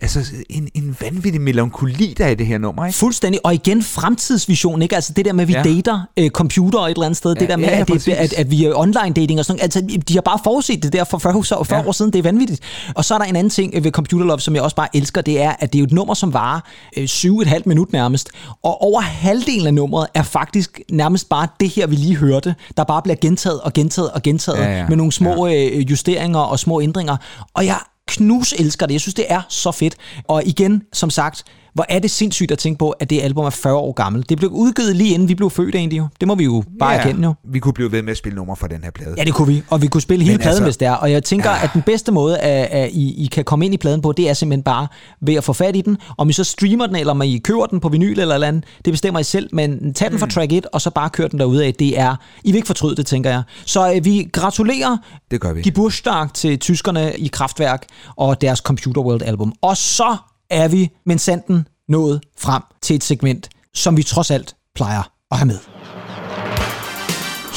[0.00, 0.20] altså
[0.50, 2.98] en, en vanvittig melankoli, der er i det her nummer, ikke?
[2.98, 3.40] Fuldstændig.
[3.46, 4.94] Og igen fremtidsvision, ikke?
[4.94, 5.62] Altså det der med, at vi Ja.
[5.68, 5.74] ja.
[5.74, 7.34] dater øh, computer et eller andet sted.
[7.34, 9.44] Ja, det der med, ja, ja, at, det, at, at vi er online dating og
[9.44, 9.76] sådan noget.
[9.76, 11.86] Altså de har bare forudset det der for 40, år- 40 Ja.
[11.88, 12.12] år siden.
[12.12, 12.60] Det er vanvittigt.
[12.94, 15.20] Og så er der en anden ting ved Computer Love, som jeg også bare elsker.
[15.20, 16.60] Det er, at det er jo et nummer, som varer
[16.96, 18.28] øh, syv et halvt minut nærmest.
[18.62, 22.84] Og over halvdelen af nummeret er faktisk nærmest bare det her, vi lige hørte, der
[22.84, 24.88] bare bliver gentaget og gentaget og gentaget Ja, ja.
[24.88, 27.16] med nogle små øh, justeringer og små ændringer.
[27.54, 27.78] Og jeg
[28.08, 28.92] knus elsker det.
[28.92, 29.96] Jeg synes, det er så fedt.
[30.28, 31.44] Og igen, som sagt,
[31.74, 34.28] hvor er det sindssygt at tænke på, at det album er 40 år gammelt.
[34.28, 36.06] Det blev udgivet lige inden vi blev født egentlig jo.
[36.20, 37.34] Det må vi jo bare Ja, erkende jo.
[37.44, 39.14] Vi kunne blive ved med at spille numre fra den her plade.
[39.18, 39.62] Ja, det kunne vi.
[39.70, 40.92] Og vi kunne spille hele Men pladen, altså- hvis det er.
[40.92, 41.62] Og jeg tænker, Ja.
[41.64, 44.28] at den bedste måde, at, at I, I kan komme ind i pladen på, det
[44.28, 44.86] er simpelthen bare
[45.20, 45.96] ved at få fat i den.
[46.18, 48.64] Om I så streamer den, eller om I kører den på vinyl eller eller andet,
[48.84, 49.48] det bestemmer I selv.
[49.52, 51.74] Men tag den fra track 1, og så bare kør den derude af.
[51.74, 53.42] Det er, I vil ikke fortryde det, tænker jeg.
[53.66, 54.96] Så øh, vi gratulerer
[55.30, 55.62] Det gør vi.
[55.62, 59.52] Geburtstag til tyskerne i Kraftværk og deres Computer World album.
[59.62, 60.16] Og så
[60.50, 65.38] er vi, men sanden, nået frem til et segment, som vi trods alt plejer at
[65.38, 65.58] have med.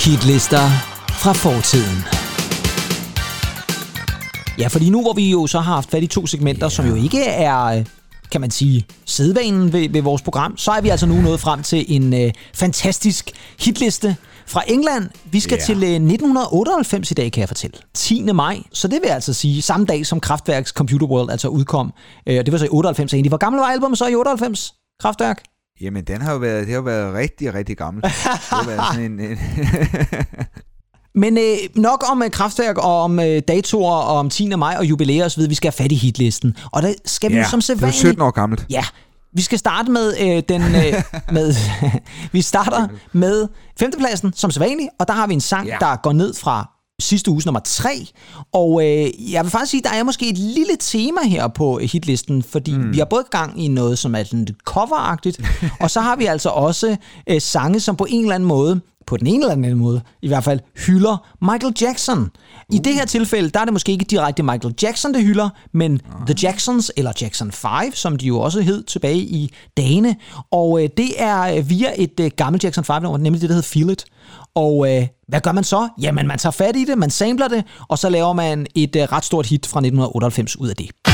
[0.05, 0.69] Hitlister
[1.09, 2.03] fra fortiden.
[4.57, 6.71] Ja, fordi nu hvor vi jo så har haft fat i to segmenter, yeah.
[6.71, 7.83] som jo ikke er,
[8.31, 11.63] kan man sige, sædvanen ved, ved vores program, så er vi altså nu nået frem
[11.63, 14.15] til en øh, fantastisk hitliste
[14.47, 15.09] fra England.
[15.25, 15.65] Vi skal Ja.
[15.65, 17.77] til øh, 1998 i dag, kan jeg fortælle.
[17.93, 18.23] 10.
[18.33, 21.93] maj, så det vil altså sige samme dag som Kraftværks Computer World altså udkom.
[22.27, 23.29] Øh, det var så i 98 egentlig.
[23.29, 24.73] Hvor gammel var albumet så i 98?
[25.01, 25.43] Kraftværk?
[25.81, 28.03] Jamen, den har jo været, det har været rigtig, rigtig gammel.
[28.03, 29.37] det har været sådan en, en
[31.15, 34.47] Men øh, nok om øh, kraftværk og om øh, datoer og om 10.
[34.55, 35.49] maj og jubilæer osv.
[35.49, 36.55] Vi skal have fat i hitlisten.
[36.71, 37.99] Og der skal vi ja, jo som det var sædvanligt...
[37.99, 38.65] 17 år gammelt.
[38.69, 38.83] Ja,
[39.33, 41.03] vi skal starte med øh, den øh,
[41.35, 41.55] med
[42.31, 43.47] vi starter med
[43.79, 45.77] femtepladsen som sædvanligt, og der har vi en sang, Ja.
[45.79, 46.69] der går ned fra
[46.99, 48.07] sidste uges nummer 3.
[48.53, 52.43] Og øh, jeg vil faktisk sige, der er måske et lille tema her på hitlisten,
[52.43, 52.93] fordi mm.
[52.93, 55.41] vi har både gang i noget, som er sådan lidt coveragtigt,
[55.81, 56.95] og så har vi altså også
[57.29, 58.81] øh, sange, som på en eller anden måde
[59.11, 62.29] på den ene eller anden måde, i hvert fald hylder Michael Jackson.
[62.69, 66.01] I det her tilfælde, der er det måske ikke direkte Michael Jackson, det hylder, men
[66.25, 70.15] The Jacksons, eller Jackson 5, som de jo også hed tilbage i dagene.
[70.51, 73.67] Og øh, det er øh, via et øh, gammelt Jackson 5-nummer, nemlig det, der hedder
[73.67, 74.05] Feel It.
[74.55, 75.89] Og øh, hvad gør man så?
[76.01, 79.01] Jamen, man tager fat i det, man samler det, og så laver man et øh,
[79.01, 81.10] ret stort hit fra 1998 ud af det.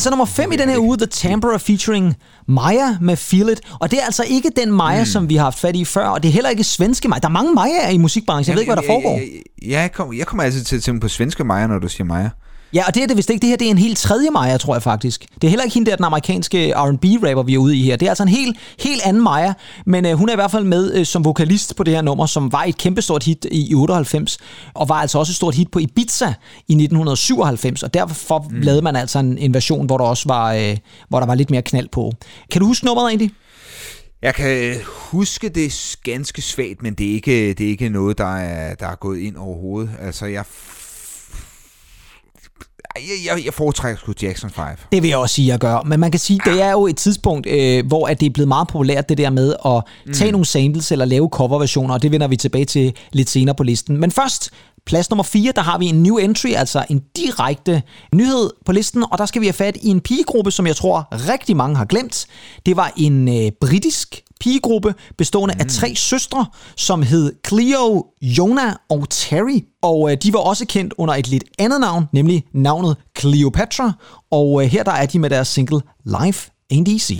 [0.00, 2.16] Altså nummer 5 i den her uge, The Tamperer featuring
[2.48, 3.60] Maya med Feel It.
[3.80, 5.06] Og det er altså ikke den Maya, mm.
[5.06, 7.20] som vi har haft fat i før, og det er heller ikke svenske Maya.
[7.20, 8.50] Der er mange Mayaer i musikbranchen.
[8.50, 9.18] Jeg ved ikke, hvad der foregår.
[9.18, 9.24] Ja,
[9.70, 12.04] ja, jeg, kom, jeg kommer altid til at tænke på svenske Maja, når du siger
[12.04, 12.30] Maja.
[12.74, 13.42] Ja, og det er det vist ikke.
[13.42, 15.26] Det her det er en helt tredje Maja, tror jeg faktisk.
[15.34, 17.96] Det er heller ikke hende der, den amerikanske R&B-rapper, vi er ude i her.
[17.96, 19.52] Det er altså en helt, helt anden Maja,
[19.86, 22.26] men øh, hun er i hvert fald med øh, som vokalist på det her nummer,
[22.26, 24.38] som var et kæmpestort hit i 98,
[24.74, 26.26] og var altså også et stort hit på Ibiza
[26.68, 28.60] i 1997, og derfor mm.
[28.60, 30.76] lavede man altså en, en version, hvor der også var, øh,
[31.08, 32.12] hvor der var lidt mere knald på.
[32.50, 33.30] Kan du huske nummeret egentlig?
[34.22, 38.36] Jeg kan huske det ganske svagt, men det er ikke, det er ikke noget, der
[38.36, 39.90] er, der er gået ind overhovedet.
[40.00, 40.44] Altså, jeg...
[42.96, 44.64] Jeg, jeg, jeg foretrækker sgu Jackson 5.
[44.92, 45.82] Det vil jeg også sige, jeg gør.
[45.86, 48.48] Men man kan sige, det er jo et tidspunkt, øh, hvor at det er blevet
[48.48, 52.28] meget populært, det der med at tage nogle samples eller lave coverversioner, og det vender
[52.28, 53.96] vi tilbage til lidt senere på listen.
[54.00, 54.50] Men først,
[54.86, 57.82] plads nummer 4, der har vi en new entry, altså en direkte
[58.14, 61.08] nyhed på listen, og der skal vi have fat i en pigegruppe, som jeg tror
[61.12, 62.26] rigtig mange har glemt.
[62.66, 65.60] Det var en øh, britisk pigegruppe bestående mm.
[65.60, 69.60] af tre søstre, som hed Cleo, Jonah og Terry.
[69.82, 73.92] Og øh, de var også kendt under et lidt andet navn, nemlig navnet Cleopatra.
[74.30, 77.14] Og øh, her der er de med deres single Life Ain't Easy.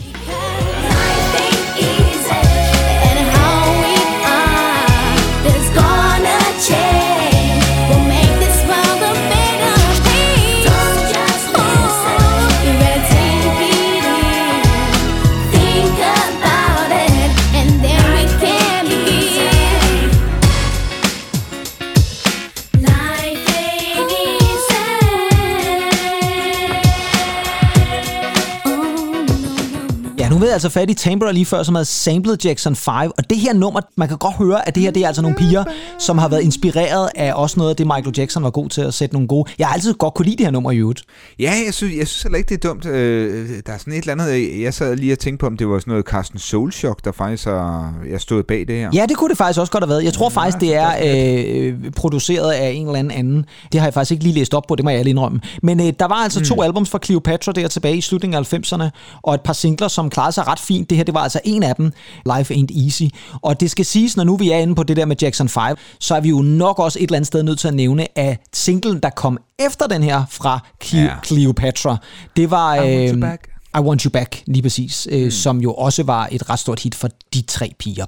[30.51, 33.37] Ja, jeg altså fat i Tambora lige før, som havde samlet Jackson 5, og det
[33.37, 35.63] her nummer, man kan godt høre, at det her det er altså nogle piger,
[35.99, 38.93] som har været inspireret af også noget af det, Michael Jackson var god til at
[38.93, 39.51] sætte nogle gode.
[39.59, 41.03] Jeg har altid godt kunne lide det her nummer i øvrigt.
[41.39, 42.85] Ja, jeg synes, jeg synes heller ikke, det er dumt.
[42.85, 45.69] Øh, der er sådan et eller andet, jeg sad lige og tænkte på, om det
[45.69, 48.89] var sådan noget Carsten Soulshock, der faktisk har jeg stod bag det her.
[48.93, 50.03] Ja, det kunne det faktisk også godt have været.
[50.03, 53.45] Jeg tror faktisk, det er øh, produceret af en eller anden anden.
[53.71, 55.41] Det har jeg faktisk ikke lige læst op på, det må jeg ærligt indrømme.
[55.63, 56.45] Men øh, der var altså mm.
[56.45, 58.89] to albums fra Cleopatra der tilbage i slutningen af 90'erne,
[59.21, 60.89] og et par singler, som klarede sig ret fint.
[60.89, 61.91] Det her, det var altså en af dem,
[62.37, 63.03] Life Ain't Easy.
[63.41, 65.75] Og det skal siges, når nu vi er inde på det der med Jackson 5,
[65.99, 68.39] så er vi jo nok også et eller andet sted nødt til at nævne, at
[68.53, 71.15] singlen, der kom efter den her fra Cle- Ja.
[71.25, 71.97] Cleopatra,
[72.35, 72.75] det var...
[72.75, 73.47] I Want You øh, Back.
[73.77, 75.31] I Want You Back, lige præcis, øh, mm.
[75.31, 78.05] som jo også var et ret stort hit for de tre piger.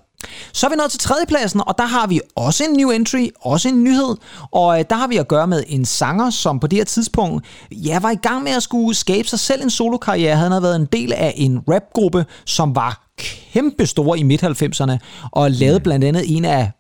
[0.53, 3.69] Så er vi nået til tredjepladsen, og der har vi også en new entry, også
[3.69, 4.15] en nyhed,
[4.51, 7.45] og øh, der har vi at gøre med en sanger, som på det her tidspunkt
[7.71, 10.36] ja, var i gang med at skulle skabe sig selv en solokarriere.
[10.36, 14.97] Han havde været en del af en rapgruppe, som var kæmpe store i midt-90'erne,
[15.32, 16.71] og lavede blandt andet en af,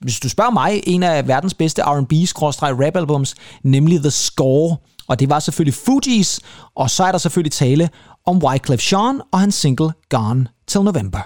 [0.00, 4.76] hvis du spørger mig, en af verdens bedste R&B-rap-albums, nemlig The Score.
[5.08, 6.40] Og det var selvfølgelig Fugees,
[6.76, 7.90] og så er der selvfølgelig tale
[8.26, 11.20] om Wyclef Jean og hans single Gone Till November.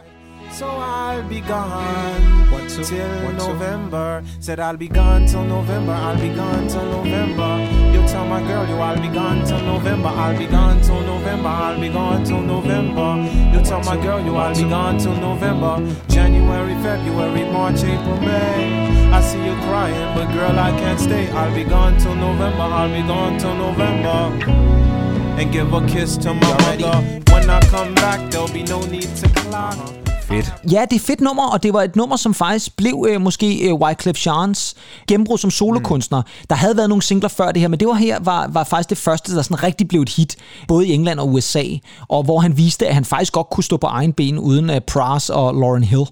[0.59, 4.23] So I'll be gone till November.
[4.39, 5.93] Said I'll be gone till November.
[5.93, 7.57] I'll be gone till November.
[7.91, 10.09] You tell my girl you I'll be gone till November.
[10.09, 11.49] I'll be gone till November.
[11.49, 13.17] I'll be gone till November.
[13.51, 15.97] You tell my girl you I'll be gone till November.
[16.09, 19.11] January, February, March, April, May.
[19.11, 21.31] I see you crying, but girl I can't stay.
[21.31, 22.61] I'll be gone till November.
[22.61, 24.51] I'll be gone till November.
[25.41, 27.01] And give a kiss to my mother.
[27.33, 30.05] When I come back, there'll be no need to clock.
[30.29, 30.55] Fedt.
[30.72, 33.68] Ja, det er fedt nummer, og det var et nummer, som faktisk blev øh, måske
[33.68, 34.74] øh, Wyclef Jeans
[35.09, 36.20] gennembrud som solokunstner.
[36.22, 36.47] Mm.
[36.51, 38.91] Der havde været nogle singler før det her, men det var her var, var faktisk
[38.91, 40.37] det første, der sådan rigtig blev et hit,
[40.68, 41.62] både i England og USA,
[42.09, 44.77] og hvor han viste, at han faktisk godt kunne stå på egen ben uden uh,
[44.93, 46.05] Pras og Lauren Hill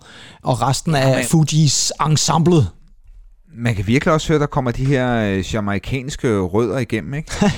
[0.43, 2.69] og resten ja, af men- Fugees ensemblet.
[3.57, 7.33] Man kan virkelig også høre, der kommer de her øh, jamaikanske rødder igennem, ikke?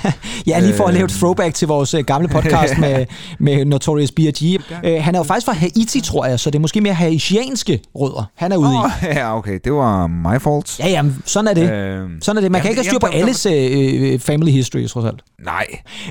[0.47, 0.95] Ja, lige for at Øh.
[0.95, 3.07] lave et throwback til vores øh, gamle podcast med,
[3.39, 4.61] med Notorious B.I.G.
[4.85, 7.83] Øh, han er jo faktisk fra Haiti, tror jeg, så det er måske mere haitianske
[7.95, 8.77] rødder, han er ude i.
[8.77, 10.79] Åh, ja, okay, det var my fault.
[10.79, 11.71] Ja, jamen, sådan er det.
[11.73, 12.53] Øh, Sådan er det.
[12.53, 15.21] Man kan jamen, ikke have styr på alles øh, øh, family history, trods alt.
[15.45, 15.67] Nej,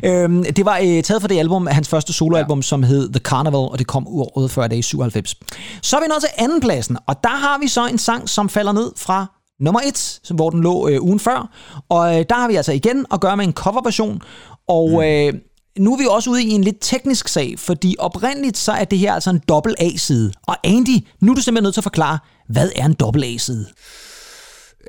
[0.05, 2.61] Øhm, det var øh, taget fra det album, hans første soloalbum, ja.
[2.61, 5.35] som hed The Carnival, og det kom året før det i 97.
[5.81, 8.71] Så er vi nået til andenpladsen, og der har vi så en sang, som falder
[8.71, 9.25] ned fra
[9.59, 11.49] nummer et, som- hvor den lå øh, ugen før.
[11.89, 14.21] Og øh, der har vi altså igen at gøre med en coverversion,
[14.67, 14.99] og Mm.
[14.99, 15.33] øh,
[15.79, 18.99] nu er vi også ude i en lidt teknisk sag, fordi oprindeligt så er det
[18.99, 20.31] her altså en dobbelt A-side.
[20.47, 23.65] Og Andy, nu er du simpelthen nødt til at forklare, hvad er en dobbelt A-side?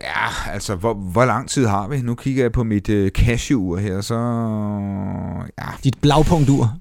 [0.02, 2.00] ja, altså, hvor, hvor lang tid har vi?
[2.02, 4.14] Nu kigger jeg på mit øh, cashew her, så...
[5.58, 6.72] Ja, Dit blagpunktur.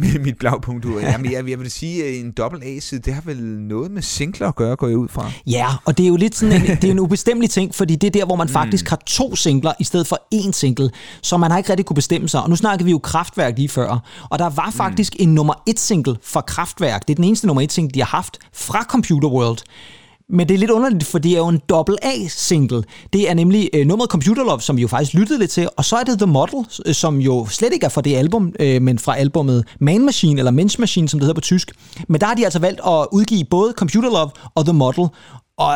[0.00, 1.00] Med mit blagpunktur.
[1.10, 4.48] Jamen, jeg, jeg vil sige, at en dobbelt A-side, det har vel noget med singler
[4.48, 5.30] at gøre, går jeg ud fra.
[5.46, 8.06] Ja, og det er jo lidt sådan en, det er en ubestemmelig ting, fordi det
[8.06, 10.90] er der, hvor man faktisk har to singler i stedet for én single,
[11.22, 12.42] så man har ikke rigtig kunne bestemme sig.
[12.42, 15.80] Og nu snakker vi jo Kraftværk lige før, og der var faktisk en nummer et
[15.80, 17.08] single fra Kraftværk.
[17.08, 19.58] Det er den eneste nummer et single, de har haft fra Computer World.
[20.32, 22.82] Men det er lidt underligt, for det er jo en dobbelt A-single.
[23.12, 25.84] Det er nemlig øh, nummeret Computer Love, som vi jo faktisk lyttede lidt til, og
[25.84, 28.82] så er det The Model, øh, som jo slet ikke er fra det album, øh,
[28.82, 31.72] men fra albumet Man Machine, eller Mensch Machine, som det hedder på tysk.
[32.08, 35.08] Men der har de altså valgt at udgive både Computer Love og The Model,
[35.58, 35.74] og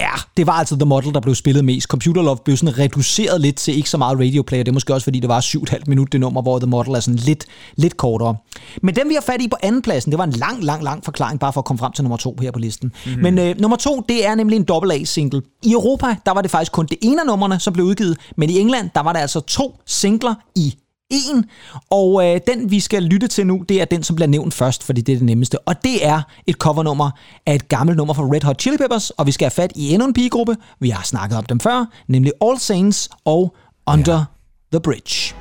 [0.00, 1.88] Ja, det var altså The Model, der blev spillet mest.
[1.88, 4.94] Computer Love blev sådan reduceret lidt til ikke så meget radioplay, og det er måske
[4.94, 7.44] også fordi, det var 7,5 minut det nummer, hvor The Model er sådan lidt,
[7.76, 8.36] lidt kortere.
[8.82, 11.40] Men dem vi har fat i på andenpladsen, det var en lang, lang, lang forklaring,
[11.40, 12.92] bare for at komme frem til nummer to her på listen.
[13.06, 13.22] Mm-hmm.
[13.22, 15.42] Men øh, nummer to, det er nemlig en double A-single.
[15.62, 18.50] I Europa, der var det faktisk kun det ene af numrene, som blev udgivet, men
[18.50, 20.74] i England, der var der altså to singler i
[21.10, 21.44] en,
[21.90, 24.82] og øh, den vi skal lytte til nu, det er den, som bliver nævnt først,
[24.82, 25.58] fordi det er det nemmeste.
[25.58, 27.10] Og det er et covernummer
[27.46, 29.92] af et gammelt nummer fra Red Hot Chili Peppers, og vi skal have fat i
[29.92, 30.56] endnu en pigegruppe.
[30.80, 34.24] Vi har snakket om dem før, nemlig All Saints og Under ja.
[34.72, 35.34] the Bridge.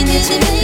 [0.00, 0.57] I never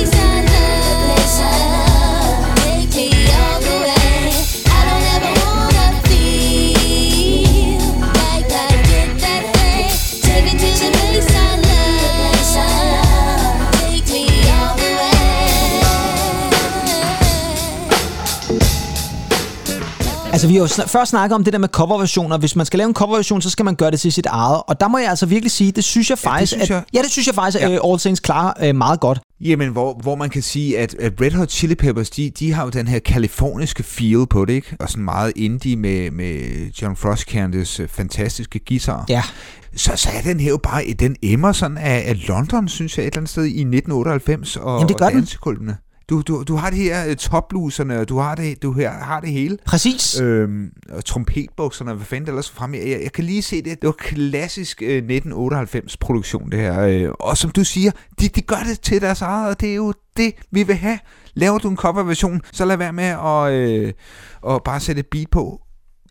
[20.34, 22.38] Altså, vi har jo sn- først snakket om det der med coverversioner.
[22.38, 24.62] Hvis man skal lave en coverversion, så skal man gøre det til sit eget.
[24.68, 26.78] Og der må jeg altså virkelig sige, det synes jeg faktisk, synes jeg.
[26.78, 27.74] at, ja, det synes jeg faktisk, at Ja.
[27.74, 27.90] ja.
[27.90, 29.20] All Saints klarer øh, meget godt.
[29.40, 32.64] Jamen, hvor, hvor man kan sige, at, at Red Hot Chili Peppers, de, de har
[32.64, 34.76] jo den her kaliforniske feel på det, ikke?
[34.80, 36.40] Og sådan meget indie med, med
[36.82, 39.04] John Frusciantes øh, fantastiske guitar.
[39.08, 39.22] Ja.
[39.76, 43.02] Så, så er den her jo bare, den emmer sådan af, af London, synes jeg,
[43.04, 45.12] et eller andet sted i 1998, og, Jamen, det gør og.
[46.10, 49.20] Du, du, du har det her uh, topbluserne, og du har det, du her, har
[49.20, 49.58] det hele.
[49.66, 50.20] Præcis.
[50.20, 52.76] Øhm, og trompetbukserne, hvad fanden ellers fremme.
[52.76, 53.82] Jeg, jeg kan lige se det.
[53.82, 56.80] Det var klassisk øh, 1998 produktion, det her.
[56.80, 57.90] Øh, og som du siger,
[58.20, 60.98] de, de gør det til deres eget, og det er jo det, vi vil have.
[61.34, 63.92] Laver du en coverversion, så lad være med at, øh,
[64.54, 65.63] at bare sætte et beat på.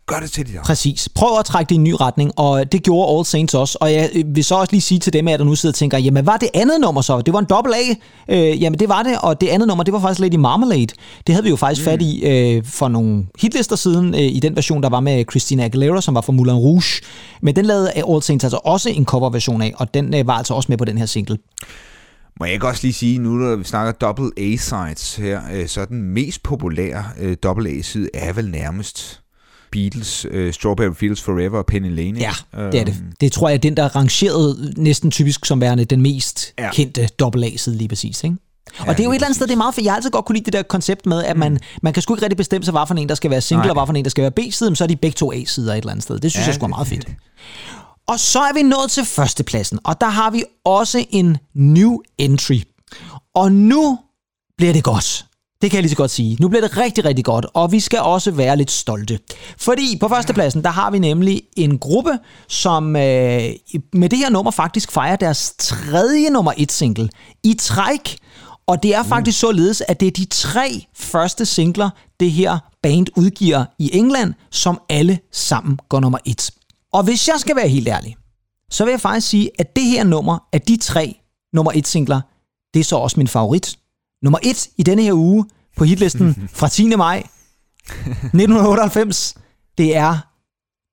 [0.07, 0.65] Gør det til dit eget.
[0.65, 1.09] Præcis.
[1.15, 3.77] Prøv at trække det i en ny retning, og det gjorde All Saints også.
[3.81, 5.75] Og jeg øh, vil så også lige sige til dem, at der nu sidder og
[5.75, 7.21] tænker, jamen var det andet nummer så?
[7.21, 7.95] Det var en dobbelt A.
[8.35, 10.87] Øh, jamen det var det, og det andet nummer, det var faktisk Lady Marmalade.
[11.27, 11.91] Det havde vi jo faktisk mm.
[11.91, 15.65] fat i øh, for nogle hitlister siden, øh, i den version, der var med Christina
[15.65, 17.01] Aguilera, som var fra Moulin Rouge.
[17.41, 20.53] Men den lavede All Saints altså også en coverversion af, og den øh, var altså
[20.53, 21.37] også med på den her single.
[22.39, 25.81] Må jeg ikke også lige sige, nu når vi snakker double A-sides her, øh, så
[25.81, 29.22] er den mest populære øh, double A-side er vel nærmest
[29.73, 32.19] Beatles, øh, Strawberry Fields Forever og Penny Lane.
[32.19, 32.31] Ja,
[32.71, 32.87] det er det.
[32.87, 36.53] Øhm, Det tror jeg er den, der er rangeret næsten typisk som værende den mest
[36.59, 36.69] Ja.
[36.73, 38.35] kendte dobbelt A-side lige præcis, ikke?
[38.79, 39.95] Og Ja, det er jo et eller andet sted, det er meget, for jeg har
[39.95, 42.37] altid godt kunne lide det der koncept med, at man, man kan sgu ikke rigtig
[42.37, 43.69] bestemme sig, hvad for en, der skal være single, Nej.
[43.69, 45.73] og hvad for en, der skal være B-side, men så er de begge to A-sider
[45.73, 46.19] et eller andet sted.
[46.19, 47.07] Det synes Ja, jeg sgu er meget fedt.
[48.07, 52.59] Og så er vi nået til førstepladsen, og der har vi også en new entry.
[53.35, 53.99] Og nu
[54.57, 55.25] bliver det godt.
[55.63, 56.37] Det kan jeg lige så godt sige.
[56.39, 59.19] Nu bliver det rigtig, rigtig godt, og vi skal også være lidt stolte.
[59.57, 63.43] Fordi på førstepladsen, der har vi nemlig en gruppe, som øh,
[63.93, 67.09] med det her nummer faktisk fejrer deres tredje nummer et single
[67.43, 68.17] i træk.
[68.67, 71.89] Og det er faktisk således, at det er de tre første singler,
[72.19, 76.51] det her band udgiver i England, som alle sammen går nummer et.
[76.93, 78.15] Og hvis jeg skal være helt ærlig,
[78.71, 81.15] så vil jeg faktisk sige, at det her nummer af de tre
[81.53, 82.21] nummer et singler,
[82.73, 83.77] det er så også min favorit.
[84.23, 85.45] Nummer et i denne her uge
[85.77, 86.95] på hitlisten fra 10.
[86.95, 87.23] maj
[87.87, 89.35] 1998,
[89.77, 90.17] det er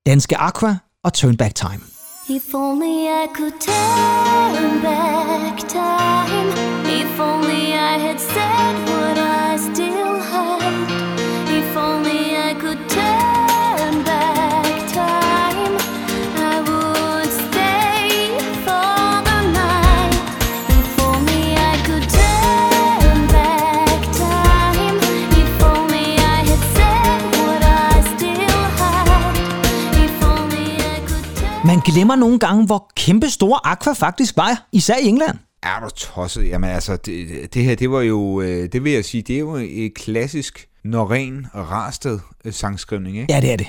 [0.05, 1.81] Danske Aqua og Turn Back Time.
[2.29, 6.49] If only I could turn back time.
[7.01, 9.90] If only I had said what I still
[31.81, 35.37] Man glemmer nogle gange, hvor kæmpe stor Aqua faktisk var, især i England.
[35.63, 36.47] Er du tosset?
[36.47, 39.39] Jamen altså, det, det her, det var jo, øh, det vil jeg sige, det er
[39.39, 43.33] jo et klassisk Norén Rarsted øh, sangskrivning, ikke?
[43.33, 43.67] Ja, det er det.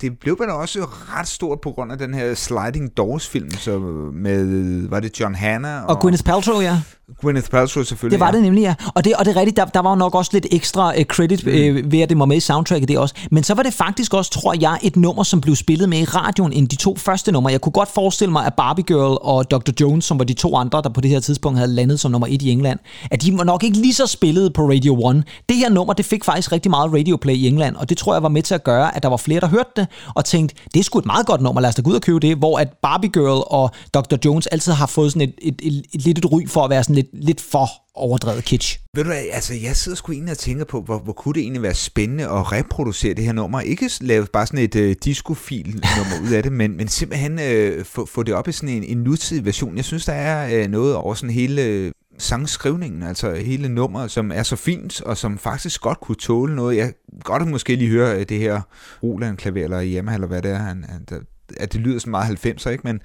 [0.00, 3.78] Det blev vel også ret stort på grund af den her Sliding Doors film, så
[4.12, 6.80] med, var det John Hanna og, Og Gwyneth Paltrow, ja.
[7.20, 8.18] Gwyneth Paltrow selvfølgelig.
[8.18, 8.32] Det var ja.
[8.32, 8.74] det nemlig, ja.
[8.94, 11.02] Og det, og det er rigtigt, der, der var jo nok også lidt ekstra uh,
[11.02, 13.14] credit uh, ved, at det var med i soundtracket det også.
[13.30, 16.04] Men så var det faktisk også, tror jeg, et nummer, som blev spillet med i
[16.04, 17.52] radioen end de to første numre.
[17.52, 19.70] Jeg kunne godt forestille mig, at Barbie Girl og Dr.
[19.80, 22.26] Jones, som var de to andre, der på det her tidspunkt havde landet som nummer
[22.30, 22.78] et i England,
[23.10, 25.24] at de var nok ikke lige så spillet på Radio 1.
[25.48, 28.22] Det her nummer, det fik faktisk rigtig meget radioplay i England, og det tror jeg
[28.22, 30.80] var med til at gøre, at der var flere, der hørte det, og tænkte, det
[30.80, 32.58] er sgu et meget godt nummer, lad os da gå ud og købe det, hvor
[32.58, 34.16] at Barbie Girl og Dr.
[34.24, 36.84] Jones altid har fået sådan et, et, et, et, lidt et ry for at være
[36.84, 38.80] sådan lidt, lidt for overdrevet kitsch.
[38.94, 41.40] Ved du hvad, altså jeg sidder sgu egentlig og tænker på, hvor, hvor kunne det
[41.40, 43.60] egentlig være spændende at reproducere det her nummer.
[43.60, 47.84] Ikke lave bare sådan et øh, discofil nummer ud af det, men, men simpelthen øh,
[47.84, 49.76] få, få det op i sådan en, en nutidig version.
[49.76, 54.32] Jeg synes, der er øh, noget over sådan hele øh, sangskrivningen, altså hele nummeret, som
[54.34, 56.76] er så fint, og som faktisk godt kunne tåle noget.
[56.76, 58.60] Jeg kan godt måske lige høre øh, det her
[59.02, 61.18] Roland klaver eller Yamaha, eller hvad det er, han, han, der,
[61.56, 62.82] at det lyder så meget 90'er, ikke?
[62.84, 63.00] Men,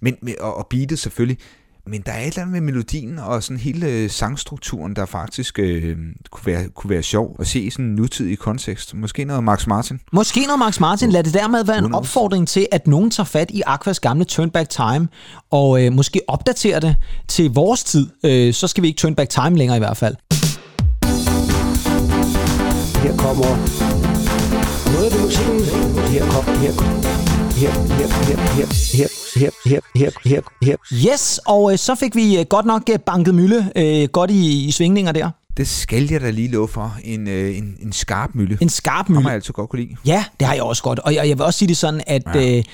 [0.00, 1.38] men, men, og, og beatet selvfølgelig.
[1.86, 5.58] Men der er et eller andet med melodien og sådan hele øh, sangstrukturen, der faktisk
[5.58, 5.96] øh,
[6.30, 8.94] kunne, være, kunne være sjov at se i sådan en nutidig kontekst.
[8.94, 10.00] Måske noget Max Martin.
[10.12, 13.50] Måske når Max Martin, lad det dermed være en opfordring til, at nogen tager fat
[13.50, 15.08] i Aquas gamle Turn Back Time,
[15.50, 16.96] og øh, måske opdaterer det
[17.28, 18.10] til vores tid.
[18.24, 20.16] Øh, så skal vi ikke Turn Back Time længere i hvert fald.
[23.02, 23.46] Her kommer
[24.92, 25.64] noget af det musikken.
[26.12, 27.13] Her kom, her,
[27.64, 30.76] her, her, her, her, her, her, her, her, her, her.
[30.92, 34.64] Yes, og øh, så fik vi øh, godt nok øh, banket mølle øh, godt i,
[34.64, 35.30] i svingninger der.
[35.56, 36.96] Det skal jeg da lige love for.
[37.04, 38.58] En, øh, en, en skarp mølle.
[38.60, 39.28] En skarp Ham har mølle.
[39.28, 39.96] jeg altid godt kunne lide.
[40.06, 40.98] Ja, det har jeg også godt.
[40.98, 42.56] Og jeg, jeg vil også sige det sådan, at ja.
[42.56, 42.64] øh,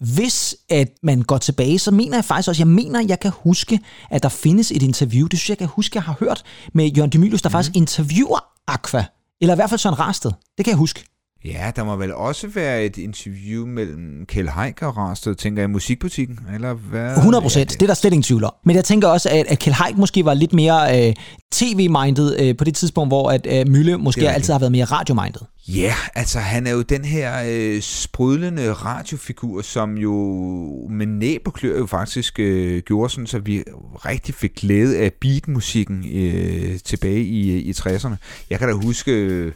[0.00, 3.80] hvis at man går tilbage, så mener jeg faktisk også, jeg mener, jeg kan huske,
[4.10, 6.42] at der findes et interview, det synes jeg, jeg kan huske, jeg har hørt
[6.74, 7.52] med Jørgen Demilius, der mm.
[7.52, 9.04] faktisk interviewer Aqua.
[9.40, 10.30] Eller i hvert fald Søren Rasted.
[10.56, 11.04] Det kan jeg huske.
[11.44, 15.68] Ja, der må vel også være et interview mellem Kjell Haik og Rasted, tænker jeg,
[15.68, 17.16] i musikbutikken, eller hvad?
[17.16, 18.52] 100 procent, det er der slet ingen tvivl om.
[18.64, 21.14] Men jeg tænker også, at, at Kjell Haik måske var lidt mere øh,
[21.52, 25.40] tv-minded øh, på det tidspunkt, hvor at øh, Mølle måske altid har været mere radio-minded.
[25.68, 30.14] Ja, altså han er jo den her øh, sprudlende radiofigur, som jo
[30.90, 33.62] med næb og klør jo faktisk øh, gjorde sådan, så vi
[33.94, 38.14] rigtig fik glæde af beatmusikken øh, tilbage i, i 60'erne.
[38.50, 39.52] Jeg kan da huske, øh,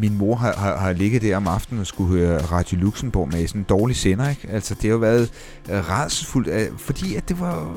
[0.00, 3.46] min mor har, har, har ligget der om aftenen og skulle høre Radio Luxembourg med
[3.46, 4.48] sådan en dårlig sender, ikke?
[4.48, 5.30] Altså det har jo været
[5.70, 7.76] øh, rædselsfuldt, øh, fordi at det var,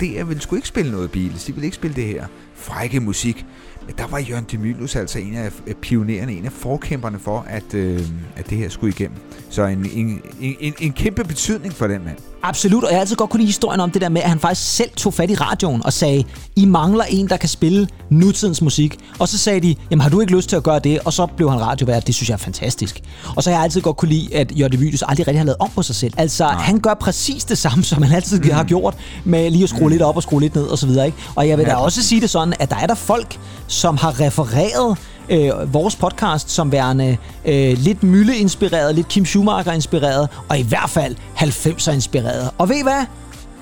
[0.00, 3.00] det er ville sgu ikke spille noget Beatles, de ville ikke spille det her frække
[3.00, 3.46] musik.
[3.86, 5.52] Men der var Jørgen Demilius altså en af
[5.82, 8.00] pionererne, en af forkæmperne for, at, øh,
[8.36, 9.18] at det her skulle igennem.
[9.50, 12.18] Så en, en, en, en, en kæmpe betydning for den mand.
[12.46, 14.40] Absolut, og jeg har altid godt kunne lide historien om det der med, at han
[14.40, 16.24] faktisk selv tog fat i radioen og sagde,
[16.56, 18.98] I mangler en, der kan spille nutidens musik.
[19.18, 21.00] Og så sagde de, jamen har du ikke lyst til at gøre det?
[21.04, 23.00] Og så blev han radiovært, det synes jeg er fantastisk.
[23.36, 25.56] Og så har jeg altid godt kunne lide, at Jørgen Demilius aldrig rigtig har lavet
[25.60, 26.12] om på sig selv.
[26.16, 26.54] Altså, Nej.
[26.54, 28.50] han gør præcis det samme, som han altid mm.
[28.50, 29.90] har gjort, med lige at skrue mm.
[29.90, 31.06] lidt op og skrue lidt ned og så videre.
[31.06, 31.18] Ikke?
[31.34, 31.70] Og jeg vil ja.
[31.70, 35.96] da også sige det sådan, at der er der folk, som har refereret øh, vores
[35.96, 42.50] podcast som værende øh, lidt Mylle-inspireret, lidt Kim Schumacher-inspireret, og i hvert fald 90'er-inspireret.
[42.58, 43.04] Og ved I hvad?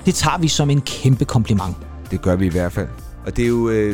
[0.05, 1.75] Det tager vi som en kæmpe kompliment.
[2.11, 2.87] Det gør vi i hvert fald.
[3.25, 3.89] Og det er jo, øh,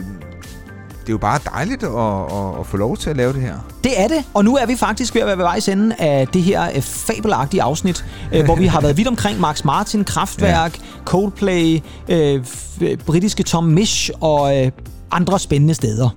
[1.01, 3.53] det er jo bare dejligt at, at, at få lov til at lave det her.
[3.84, 6.28] Det er det, og nu er vi faktisk ved at være ved vejs ende af
[6.28, 10.78] det her øh, fabelagtige afsnit, øh, hvor vi har været vidt omkring Max Martin, Kraftwerk,
[10.78, 10.84] ja.
[11.05, 14.72] Coldplay, øh, f- britiske Tom Misch og øh,
[15.11, 16.09] andre spændende steder.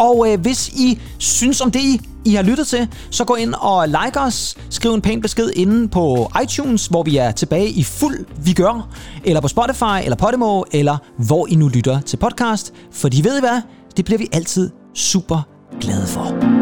[0.00, 3.54] Og øh, hvis I synes om det, I, I har lyttet til, så gå ind
[3.54, 4.56] og like os.
[4.70, 8.88] Skriv en pæn besked inde på iTunes, hvor vi er tilbage i fuld vigør.
[9.24, 12.72] Eller på Spotify, eller Podimo, eller hvor I nu lytter til podcast.
[12.92, 13.62] For de ved I hvad?
[13.96, 15.42] Det bliver vi altid super
[15.80, 16.59] glade for.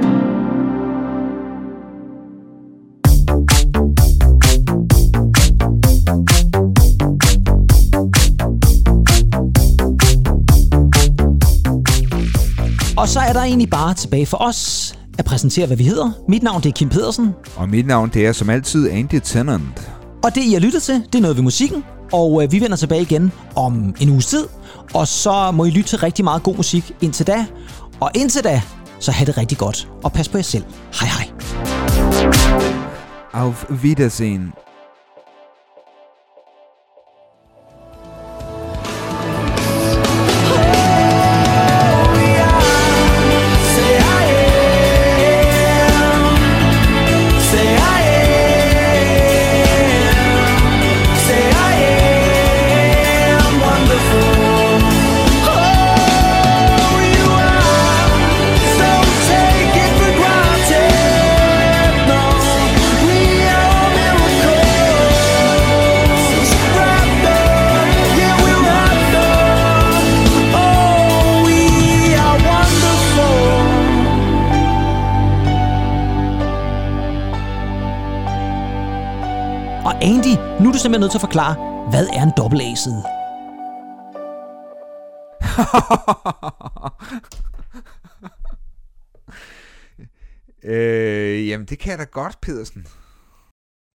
[12.98, 16.10] Og så er der egentlig bare tilbage for os at præsentere, hvad vi hedder.
[16.28, 19.90] Mit navn det er Kim Pedersen, Og mit navn det er som altid Andy Tennant.
[20.24, 21.84] Og det, I har lyttet til, det er noget ved musikken.
[22.12, 24.46] Og øh, vi vender tilbage igen om en uges tid.
[24.94, 27.46] Og så må I lytte til rigtig meget god musik indtil da.
[28.00, 28.62] Og indtil da,
[29.00, 29.88] så have det rigtig godt.
[30.04, 30.64] Og pas på jer selv.
[31.00, 31.30] Hej hej.
[33.32, 34.52] Auf Wiedersehen.
[80.88, 81.54] Simpelthen nødt til at forklare,
[81.90, 83.02] hvad er en dobbelt A-side?
[90.72, 92.86] øh, jamen, det kan jeg da godt, Pedersen.